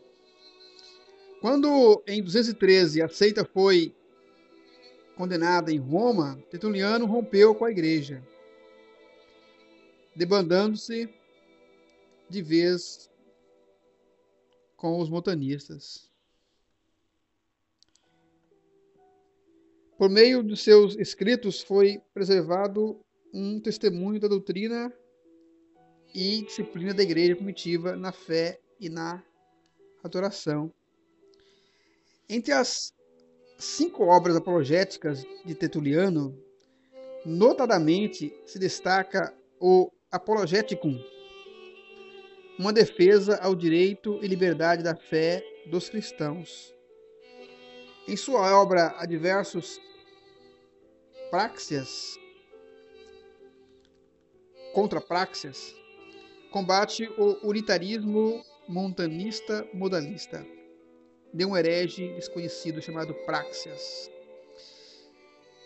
[1.44, 3.94] Quando em 213 a seita foi
[5.18, 8.26] condenada em Roma, Tertuliano rompeu com a igreja,
[10.16, 11.14] debandando-se
[12.30, 13.12] de vez
[14.78, 16.10] com os montanistas.
[19.98, 23.02] Por meio dos seus escritos foi preservado
[23.34, 24.94] um testemunho da doutrina
[26.16, 29.22] e disciplina da igreja primitiva na fé e na
[30.02, 30.74] adoração.
[32.30, 32.94] Entre as
[33.58, 36.38] cinco obras apologéticas de Tertuliano,
[37.26, 40.98] notadamente se destaca o Apologeticum,
[42.58, 46.74] uma defesa ao direito e liberdade da fé dos cristãos.
[48.08, 49.82] Em sua obra Adversos
[51.30, 52.18] Praxias,
[54.74, 55.76] contra Praxias,
[56.52, 60.46] combate o unitarismo montanista modalista
[61.34, 64.12] de um herege desconhecido chamado Praxias.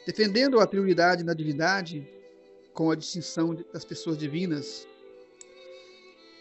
[0.06, 2.08] Defendendo a triniidade na divindade,
[2.74, 4.88] com a distinção das pessoas divinas,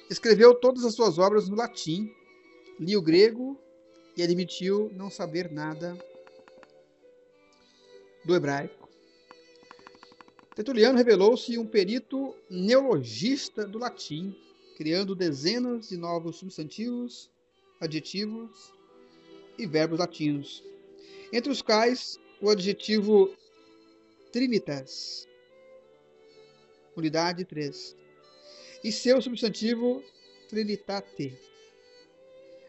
[0.08, 2.14] escreveu todas as suas obras no latim,
[2.78, 3.58] lia o grego
[4.16, 5.98] e admitiu não saber nada
[8.24, 8.88] do hebraico.
[10.54, 14.34] Tertuliano revelou-se um perito neologista do latim,
[14.76, 17.30] criando dezenas de novos substantivos,
[17.80, 18.75] adjetivos
[19.59, 20.62] e verbos latinos,
[21.32, 23.34] entre os quais o adjetivo
[24.32, 25.26] trinitas,
[26.96, 27.96] unidade 3,
[28.84, 30.02] e seu substantivo
[30.48, 31.38] trinitate,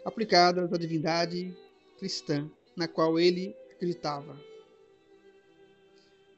[0.05, 1.55] aplicadas à divindade
[1.97, 4.39] cristã na qual ele acreditava.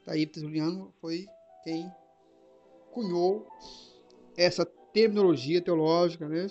[0.04, 1.26] Daí Tertuliano foi
[1.62, 1.90] quem
[2.90, 3.46] cunhou
[4.36, 6.46] essa terminologia teológica, né?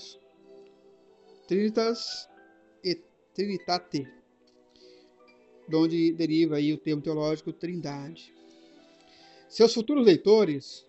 [1.47, 2.30] Trinitas
[3.34, 4.08] Trinitate,
[5.68, 8.34] de onde deriva aí o termo teológico Trindade.
[9.48, 10.86] Seus futuros leitores,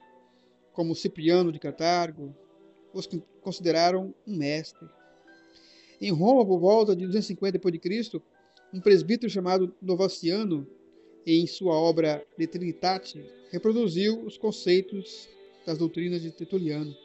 [0.72, 2.34] como Cipriano de Catargo,
[2.92, 3.08] os
[3.40, 4.88] consideraram um mestre.
[6.00, 8.20] Em Roma, por volta de 250 d.C.,
[8.72, 10.66] um presbítero chamado Novaciano,
[11.26, 15.28] em sua obra De Trinitate, reproduziu os conceitos
[15.66, 16.96] das doutrinas de Tertuliano.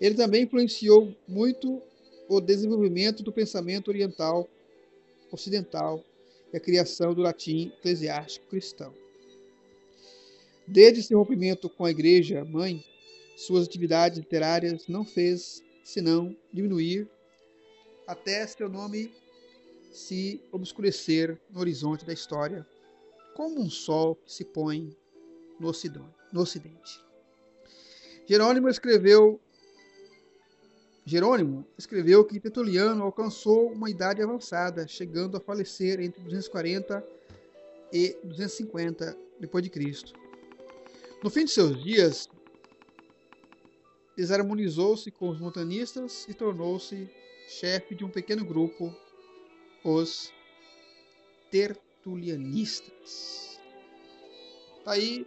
[0.00, 1.82] Ele também influenciou muito
[2.28, 4.48] o desenvolvimento do pensamento oriental
[5.30, 6.04] ocidental
[6.52, 8.94] e a criação do latim eclesiástico cristão.
[10.66, 12.82] Desde seu rompimento com a Igreja Mãe,
[13.36, 17.08] suas atividades literárias não fez senão diminuir
[18.06, 19.12] até seu nome
[19.92, 22.66] se obscurecer no horizonte da história,
[23.34, 24.96] como um sol que se põe
[25.58, 27.00] no Ocidente.
[28.26, 29.40] Jerônimo escreveu
[31.06, 37.06] Jerônimo escreveu que Tertuliano alcançou uma idade avançada, chegando a falecer entre 240
[37.92, 40.14] e 250 depois de Cristo.
[41.22, 42.30] No fim de seus dias,
[44.16, 47.08] desarmonizou-se com os montanistas e tornou-se
[47.48, 48.94] chefe de um pequeno grupo,
[49.84, 50.32] os
[51.50, 53.60] tertulianistas.
[54.82, 55.26] Tá aí,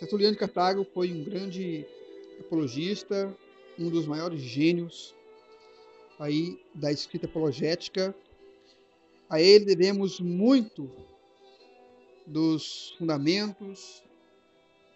[0.00, 1.86] Tertuliano de Cartago foi um grande
[2.40, 3.34] apologista,
[3.78, 5.14] um dos maiores gênios
[6.18, 8.14] aí da escrita apologética.
[9.28, 10.90] A ele devemos muito
[12.26, 14.02] dos fundamentos,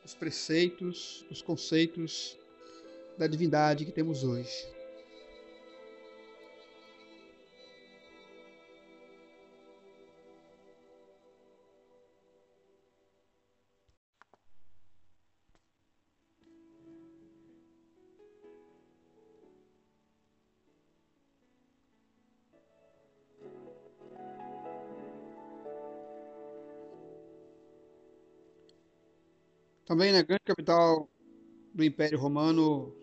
[0.03, 2.39] dos preceitos, dos conceitos
[3.19, 4.80] da divindade que temos hoje.
[29.91, 31.11] Também na grande capital
[31.75, 32.95] do Império Romano,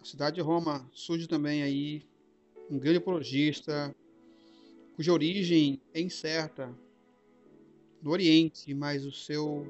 [0.00, 2.08] a cidade de Roma, surge também aí
[2.70, 3.94] um grande apologista,
[4.96, 6.74] cuja origem é incerta
[8.00, 9.66] no Oriente, mas o seu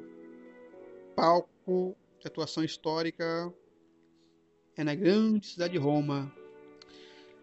[1.16, 3.52] palco de atuação histórica
[4.76, 6.32] é na grande cidade de Roma.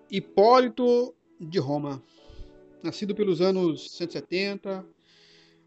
[0.09, 2.01] Hipólito de Roma,
[2.81, 4.87] nascido pelos anos 170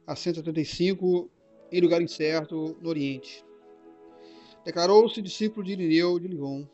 [0.07, 1.31] a 175
[1.73, 3.43] em lugar incerto no Oriente.
[4.63, 6.67] Declarou-se discípulo de Irineu de Lyon.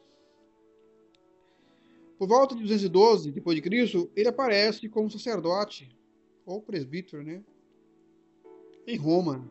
[2.18, 5.88] Por volta de 212 depois de Cristo, ele aparece como sacerdote
[6.44, 7.42] ou presbítero, né?
[8.86, 9.48] Em Roma.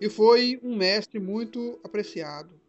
[0.00, 2.60] E foi um mestre muito apreciado.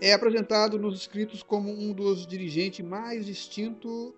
[0.00, 4.12] É apresentado nos escritos como um dos dirigentes mais distintos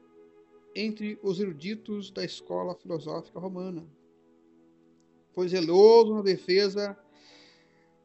[0.75, 3.87] entre os eruditos da escola filosófica romana
[5.37, 6.99] foi zeloso na defesa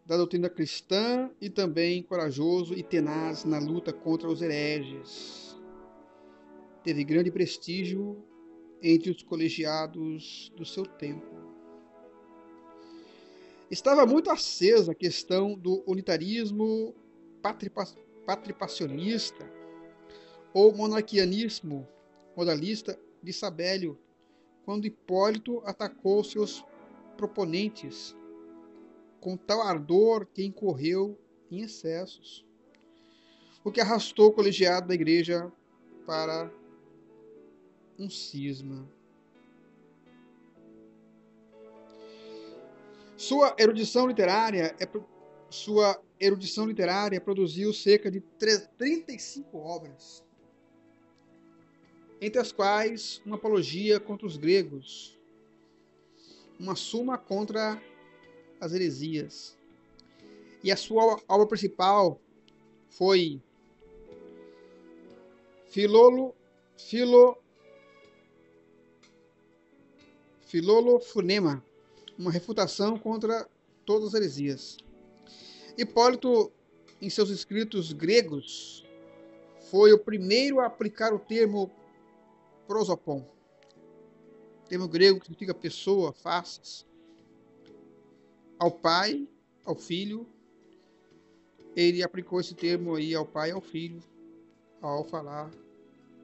[0.05, 5.57] da doutrina cristã e também corajoso e tenaz na luta contra os hereges.
[6.83, 8.21] Teve grande prestígio
[8.83, 11.25] entre os colegiados do seu tempo.
[13.69, 16.93] Estava muito acesa a questão do unitarismo
[18.25, 19.49] patripacionista
[20.53, 21.87] ou monarquianismo
[22.35, 23.97] modalista de Sabélio,
[24.65, 26.65] quando Hipólito atacou seus
[27.21, 28.15] proponentes
[29.19, 31.15] com tal ardor que incorreu
[31.51, 32.43] em excessos,
[33.63, 35.51] o que arrastou o colegiado da igreja
[36.03, 36.51] para
[37.99, 38.89] um cisma.
[43.15, 44.87] Sua erudição literária é
[45.51, 50.23] sua erudição literária produziu cerca de 35 obras,
[52.19, 55.20] entre as quais uma apologia contra os gregos,
[56.61, 57.81] uma suma contra
[58.59, 59.57] as heresias.
[60.63, 62.21] E a sua obra principal
[62.87, 63.41] foi
[65.65, 66.35] Filolo,
[66.77, 67.35] Filo,
[70.41, 71.65] Filolofunema,
[72.15, 73.49] uma refutação contra
[73.83, 74.77] todas as heresias.
[75.75, 76.51] Hipólito,
[77.01, 78.85] em seus escritos gregos,
[79.71, 81.71] foi o primeiro a aplicar o termo
[82.67, 83.30] prosopon
[84.71, 86.85] termo grego que significa pessoa, faces,
[88.57, 89.27] ao pai,
[89.65, 90.25] ao filho.
[91.75, 94.01] Ele aplicou esse termo aí ao pai e ao filho
[94.81, 95.51] ao falar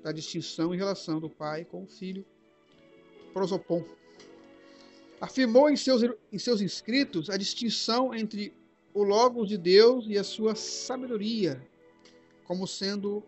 [0.02, 2.26] da distinção em relação do pai com o filho,
[3.34, 3.84] prosopon.
[5.20, 8.54] Afirmou em seus, em seus escritos a distinção entre
[8.94, 11.62] o Logos de Deus e a sua sabedoria,
[12.46, 13.22] como sendo,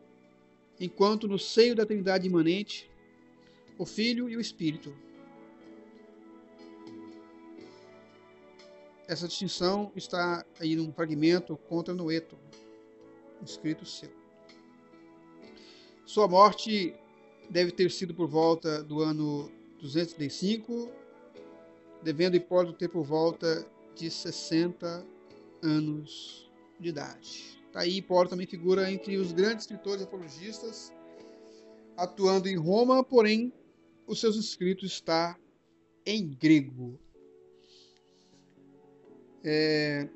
[0.79, 2.89] enquanto no seio da Trindade imanente,
[3.77, 5.08] o Filho e o Espírito.
[9.09, 12.37] Essa distinção está aí num fragmento contra Noeto,
[13.43, 14.11] escrito seu.
[16.05, 16.93] Sua morte
[17.49, 19.51] deve ter sido por volta do ano
[19.81, 20.91] 235,
[22.03, 25.03] devendo Hipólito ter por volta de 60
[25.63, 26.47] anos
[26.79, 27.63] de idade.
[27.71, 30.93] Tá aí Paulo também figura entre os grandes escritores apologistas,
[31.97, 33.51] atuando em Roma, porém
[34.05, 35.35] os seus escritos está
[36.05, 36.99] em grego.
[39.43, 40.07] É,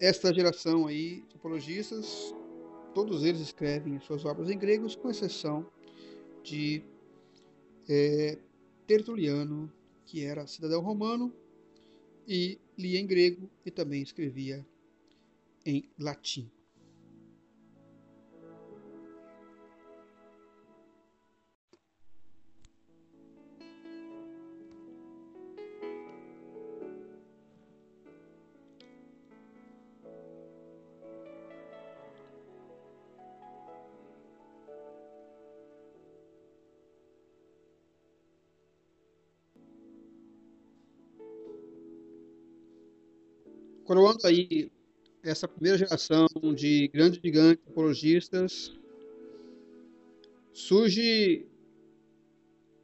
[0.00, 2.34] esta geração aí de apologistas,
[2.94, 5.66] todos eles escrevem suas obras em grego, com exceção
[6.42, 6.82] de
[7.88, 8.38] é,
[8.86, 9.72] Tertuliano,
[10.04, 11.32] que era cidadão romano
[12.26, 14.66] e lia em grego e também escrevia
[15.64, 16.50] em latim.
[44.16, 44.70] Coroando aí
[45.22, 48.72] essa primeira geração de grandes gigantes apologistas,
[50.52, 51.46] surge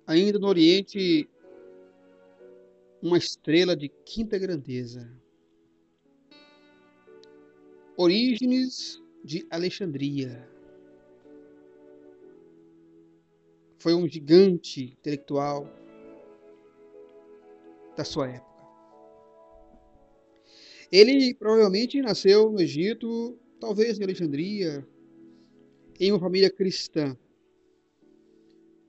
[0.06, 1.28] ainda no Oriente
[3.00, 5.10] uma estrela de quinta grandeza.
[7.96, 10.48] Orígenes de Alexandria.
[13.78, 15.68] Foi um gigante intelectual
[17.96, 18.51] da sua época.
[20.92, 24.86] Ele provavelmente nasceu no Egito, talvez em Alexandria,
[25.98, 27.16] em uma família cristã.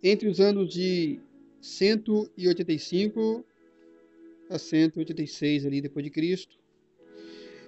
[0.04, 1.22] Entre os anos de
[1.62, 3.46] 185
[4.50, 6.58] a 186 ali depois de Cristo.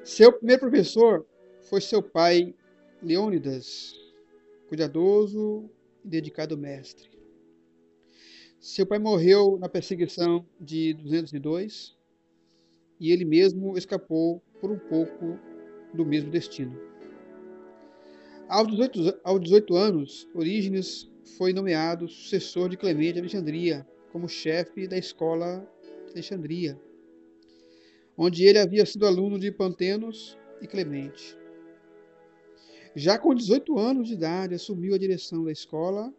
[0.04, 1.26] Seu primeiro professor
[1.62, 2.54] foi seu pai
[3.02, 3.94] Leônidas,
[4.68, 5.70] cuidadoso
[6.04, 7.10] e dedicado mestre.
[8.60, 11.96] Seu pai morreu na perseguição de 202
[13.00, 15.40] e ele mesmo escapou por um pouco
[15.94, 16.80] do mesmo destino.
[18.48, 24.88] Aos 18, aos 18 anos, Orígenes foi nomeado sucessor de Clemente de Alexandria, como chefe
[24.88, 25.68] da escola
[26.06, 26.80] de Alexandria,
[28.18, 31.38] onde ele havia sido aluno de Pantenos e Clemente.
[32.96, 36.14] Já com 18 anos de idade, assumiu a direção da escola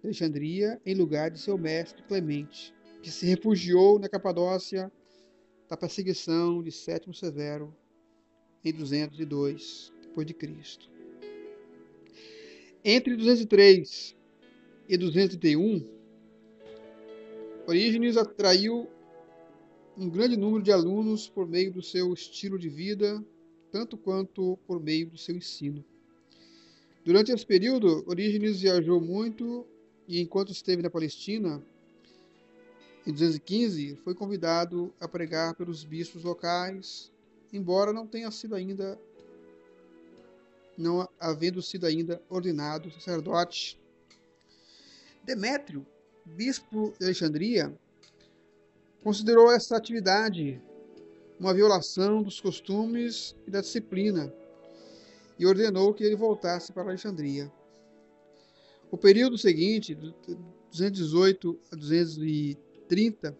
[0.00, 4.90] de Alexandria em lugar de seu mestre Clemente, que se refugiou na Capadócia
[5.68, 7.74] da perseguição de Sétimo Severo
[8.64, 10.90] em 202 depois de Cristo.
[12.84, 14.16] Entre 203
[14.88, 15.84] e 231,
[17.66, 18.88] Orígenes atraiu
[19.96, 23.22] um grande número de alunos por meio do seu estilo de vida,
[23.70, 25.84] tanto quanto por meio do seu ensino.
[27.04, 29.66] Durante esse período, Orígenes viajou muito
[30.06, 31.62] e, enquanto esteve na Palestina,
[33.08, 37.10] em 215, foi convidado a pregar pelos bispos locais,
[37.50, 39.00] embora não tenha sido ainda
[40.76, 43.80] não havendo sido ainda ordenado sacerdote.
[45.24, 45.86] Demétrio,
[46.26, 47.74] bispo de Alexandria,
[49.02, 50.60] considerou essa atividade
[51.40, 54.30] uma violação dos costumes e da disciplina
[55.38, 57.50] e ordenou que ele voltasse para Alexandria.
[58.90, 59.94] O período seguinte,
[60.70, 63.36] 218 a 230, 30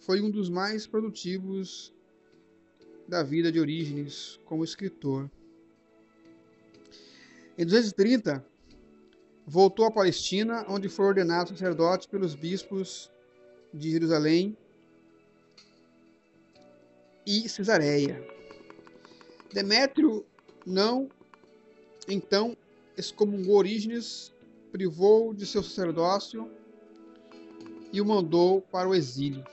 [0.00, 1.92] foi um dos mais produtivos
[3.06, 5.30] da vida de Orígenes como escritor.
[7.58, 8.44] Em 230,
[9.46, 13.10] voltou à Palestina, onde foi ordenado sacerdote pelos bispos
[13.74, 14.56] de Jerusalém
[17.26, 18.22] e Cesareia.
[19.52, 20.24] Demétrio
[20.64, 21.10] não,
[22.08, 22.56] então,
[22.96, 24.32] excomungou Orígenes,
[24.70, 26.50] privou de seu sacerdócio
[27.92, 29.44] e o mandou para o exílio.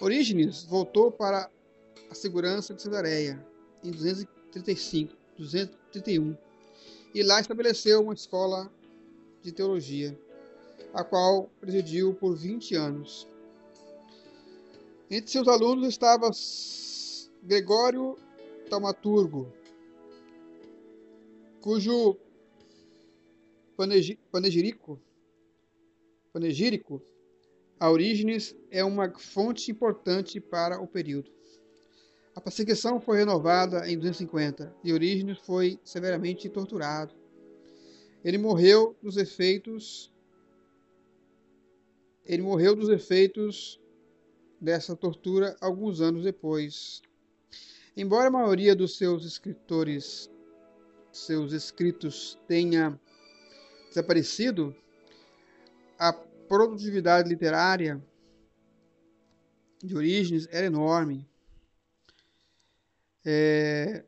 [0.00, 1.50] Orígenes voltou para
[2.10, 3.44] a segurança de Cesareia
[3.84, 6.36] em 235, 231
[7.14, 8.72] e lá estabeleceu uma escola
[9.42, 10.18] de teologia,
[10.94, 13.28] a qual presidiu por 20 anos.
[15.10, 16.30] Entre seus alunos estava
[17.42, 18.16] Gregório
[18.70, 19.52] Taumaturgo,
[21.60, 22.16] cujo
[24.30, 24.98] panegírico
[26.32, 27.02] panegírico,
[27.78, 31.30] a Orígenes é uma fonte importante para o período.
[32.34, 37.14] A perseguição foi renovada em 250 e Orígenes foi severamente torturado.
[38.24, 40.12] Ele morreu dos efeitos
[42.24, 43.80] ele morreu dos efeitos
[44.60, 47.02] dessa tortura alguns anos depois.
[47.96, 50.30] Embora a maioria dos seus escritores,
[51.10, 52.98] seus escritos tenha
[53.88, 54.74] desaparecido,
[56.02, 58.02] a produtividade literária
[59.80, 61.28] de Orígenes era enorme.
[63.24, 64.04] É,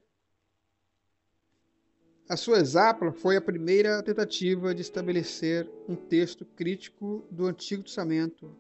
[2.29, 8.57] A sua exápla foi a primeira tentativa de estabelecer um texto crítico do Antigo Testamento.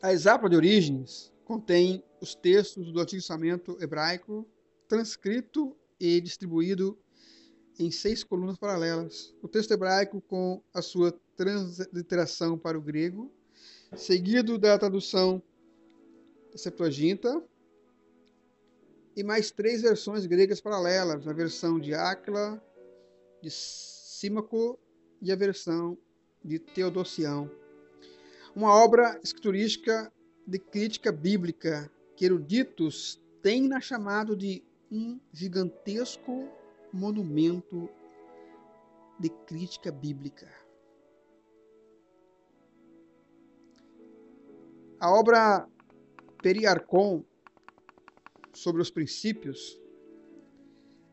[0.00, 4.46] A exápla de Orígenes contém os textos do Antigo Testamento hebraico
[4.86, 6.96] transcrito e distribuído
[7.78, 9.34] em seis colunas paralelas.
[9.42, 13.30] O texto hebraico com a sua transliteração para o grego,
[13.96, 15.40] seguido da tradução
[16.50, 17.42] da Septuaginta,
[19.16, 22.62] e mais três versões gregas paralelas, a versão de Áquila,
[23.42, 24.78] de Símaco
[25.20, 25.98] e a versão
[26.44, 27.50] de Teodosião.
[28.54, 30.12] Uma obra escriturística
[30.46, 36.48] de crítica bíblica que eruditos têm na chamado de um gigantesco
[36.92, 37.88] monumento
[39.18, 40.50] de crítica bíblica.
[45.00, 45.68] A obra
[46.42, 47.24] Periarcon
[48.52, 49.80] sobre os princípios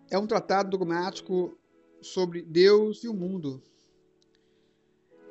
[0.09, 1.57] é um tratado dogmático
[2.01, 3.61] sobre Deus e o mundo.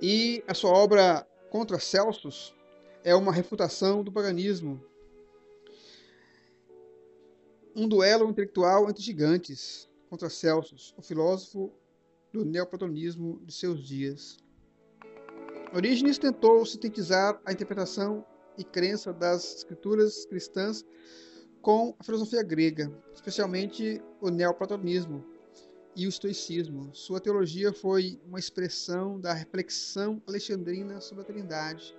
[0.01, 2.53] E a sua obra Contra Celsus
[3.05, 4.83] é uma refutação do paganismo.
[7.77, 11.73] Um duelo intelectual entre gigantes contra Celsus, o filósofo
[12.33, 14.39] do neoplatonismo de seus dias.
[15.75, 18.25] Orígenes tentou sintetizar a interpretação
[18.57, 20.87] e crença das escrituras cristãs
[21.61, 25.25] com a filosofia grega, especialmente o neoplatonismo
[25.97, 26.95] e o estoicismo.
[26.95, 31.93] Sua teologia foi uma expressão da reflexão alexandrina sobre a Trindade.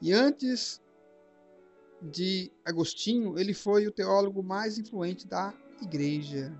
[0.00, 0.80] E antes
[2.00, 6.56] de Agostinho, ele foi o teólogo mais influente da Igreja.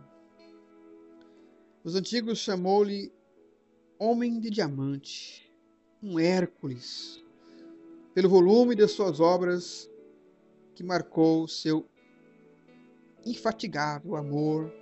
[1.84, 3.12] Os antigos chamou-lhe
[3.98, 5.52] homem de diamante,
[6.00, 7.20] um Hércules,
[8.14, 9.90] pelo volume de suas obras
[10.76, 11.84] que marcou seu
[13.26, 14.72] infatigável amor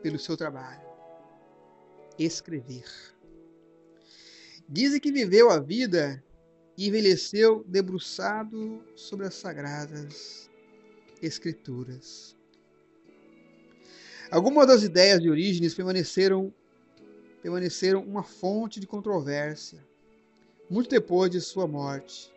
[0.00, 0.86] pelo seu trabalho,
[2.16, 2.86] escrever.
[4.68, 6.22] Dizem que viveu a vida
[6.76, 10.48] e envelheceu debruçado sobre as sagradas
[11.20, 12.37] escrituras.
[14.30, 16.52] Algumas das ideias de Orígenes permaneceram
[17.40, 19.78] permaneceram uma fonte de controvérsia
[20.68, 22.30] muito depois de sua morte.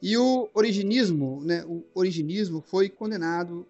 [0.00, 3.66] E o originismo, né, o originismo foi condenado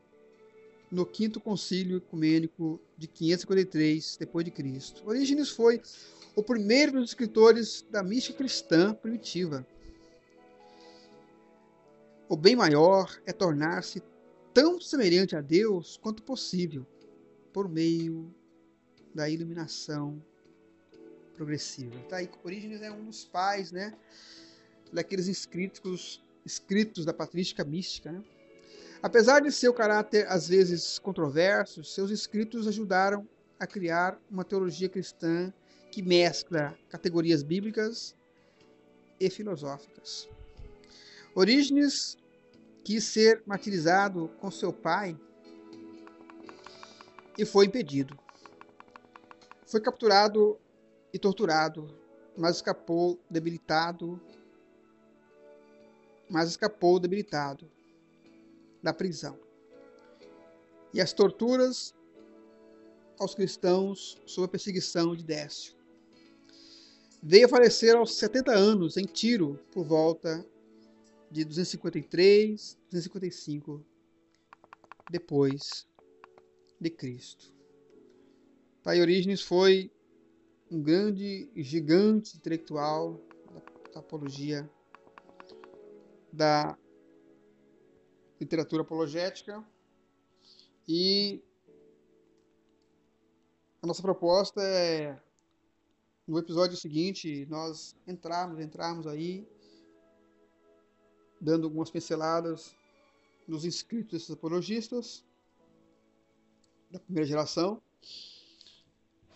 [0.91, 5.03] no quinto concílio ecumênico de 553 depois de Cristo.
[5.07, 5.81] Orígenes foi
[6.37, 9.67] o primeiro dos escritores da mística cristã primitiva.
[12.29, 14.03] O bem maior é tornar-se
[14.55, 16.87] tão semelhante a Deus quanto possível,
[17.53, 18.33] por meio
[19.13, 20.25] da iluminação
[21.35, 21.99] progressiva.
[22.09, 23.93] Tá aí, Orígenes é um dos pais, né,
[24.93, 28.23] daqueles escritos, escritos da patrística mística, né?
[29.03, 33.29] Apesar de seu caráter às vezes controverso, seus escritos ajudaram
[33.59, 35.53] a criar uma teologia cristã
[35.91, 38.17] que mescla categorias bíblicas
[39.21, 40.27] e filosóficas.
[41.35, 42.17] Orígenes
[42.85, 45.19] quis ser martirizado com seu pai
[47.39, 48.17] e foi impedido.
[49.67, 50.61] Foi capturado
[51.13, 51.89] e torturado,
[52.37, 54.21] mas escapou debilitado,
[56.29, 57.71] mas escapou debilitado
[58.83, 59.39] da prisão.
[60.93, 61.95] E as torturas
[63.19, 65.75] aos cristãos sob a perseguição de Décio.
[67.23, 70.45] Veio a falecer aos 70 anos em Tiro, por volta
[71.35, 73.85] de 253, 255
[75.09, 75.85] depois
[76.81, 77.53] de Cristo.
[78.85, 79.91] Pai Orígenes foi
[80.71, 83.21] um grande gigante intelectual
[83.93, 84.71] da apologia
[86.33, 86.79] da
[88.41, 89.67] literatura apologética
[90.87, 91.43] e
[93.83, 95.21] a nossa proposta é
[96.29, 99.45] no episódio seguinte nós entrarmos, entrarmos aí
[101.45, 102.75] dando algumas pinceladas
[103.47, 105.23] nos inscritos desses apologistas
[106.91, 107.83] da primeira geração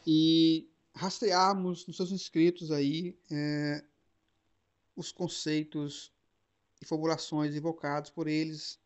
[0.06, 3.84] e rastrearmos nos seus inscritos aí é,
[4.96, 6.10] os conceitos
[6.80, 8.80] e formulações invocados por eles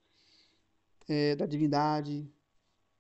[1.09, 2.29] é, da divindade,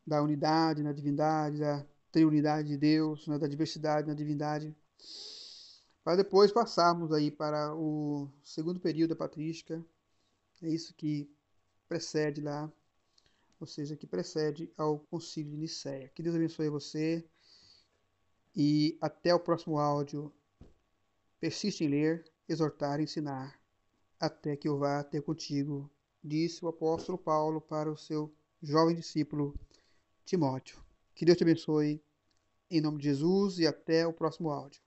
[0.06, 4.72] da unidade na divindade, da triunidade de Deus, né, da diversidade na divindade,
[6.04, 9.84] para depois passarmos aí para o segundo período da patrística,
[10.62, 11.28] é isso que
[11.88, 12.72] precede lá,
[13.58, 16.10] ou seja, que precede ao concílio de Nicéia.
[16.14, 17.24] Que Deus abençoe você.
[18.54, 20.32] E até o próximo áudio.
[21.40, 23.60] Persiste em ler, exortar ensinar,
[24.18, 25.90] até que eu vá ter contigo,
[26.22, 28.32] disse o apóstolo Paulo para o seu
[28.62, 29.58] jovem discípulo
[30.24, 30.80] Timóteo.
[31.14, 32.00] Que Deus te abençoe,
[32.70, 34.80] em nome de Jesus, e até o próximo áudio.